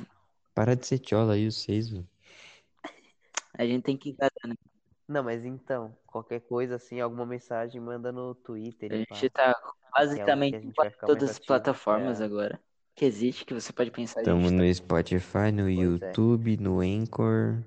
[0.55, 2.07] Para de ser tchola aí, vocês, velho.
[3.59, 4.15] A gente tem que
[4.47, 4.55] né?
[5.09, 8.91] Não, mas então, qualquer coisa assim, alguma mensagem, manda no Twitter.
[8.93, 9.15] A pá.
[9.15, 9.55] gente tá
[9.97, 10.73] basicamente em
[11.07, 12.25] todas as plataformas É.
[12.25, 12.61] agora
[12.95, 14.23] que existe, que você pode pensar.
[14.23, 15.73] tá no Spotify, no é.
[15.73, 17.63] YouTube, no Anchor.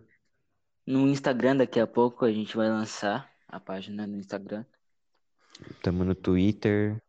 [0.86, 4.66] no Instagram daqui a pouco a gente vai lançar a página no Instagram.
[5.84, 7.02] Tamo no Twitter.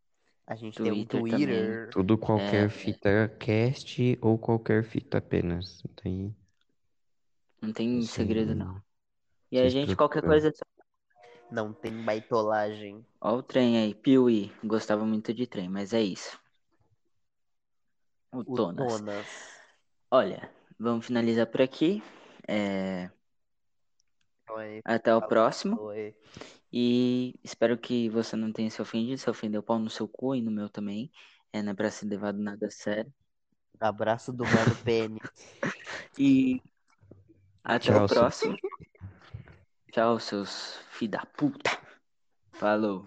[0.46, 1.90] A gente tem um Twitter Twitter.
[1.92, 2.68] Tudo qualquer É.
[2.68, 5.82] fita cast ou qualquer fita apenas.
[6.03, 6.32] Daí,
[7.62, 8.80] Não tem assim, segredo não.
[9.53, 10.53] E a gente, qualquer coisa, é
[11.53, 13.05] Não tem baitolagem.
[13.20, 14.53] ó o trem aí, Piuí.
[14.64, 16.38] Gostava muito de trem, mas é isso.
[18.32, 18.92] O O Tonas.
[18.92, 19.26] Tonas.
[20.11, 22.03] Olha, vamos finalizar por aqui.
[22.48, 23.11] É,
[24.84, 25.90] Até o próximo.
[25.90, 26.14] aí.
[26.73, 29.18] E espero que você não tenha se ofendido.
[29.18, 31.11] Se ofendeu, pau no seu cu e no meu também.
[31.53, 33.12] É, não é pra ser levado nada a sério.
[33.81, 35.21] Abraço do Mano Pênis.
[36.18, 36.61] E
[37.64, 38.57] até Tchau, o seu- próximo.
[39.93, 41.71] Tchau, seus filhos da puta.
[42.53, 43.07] Falou.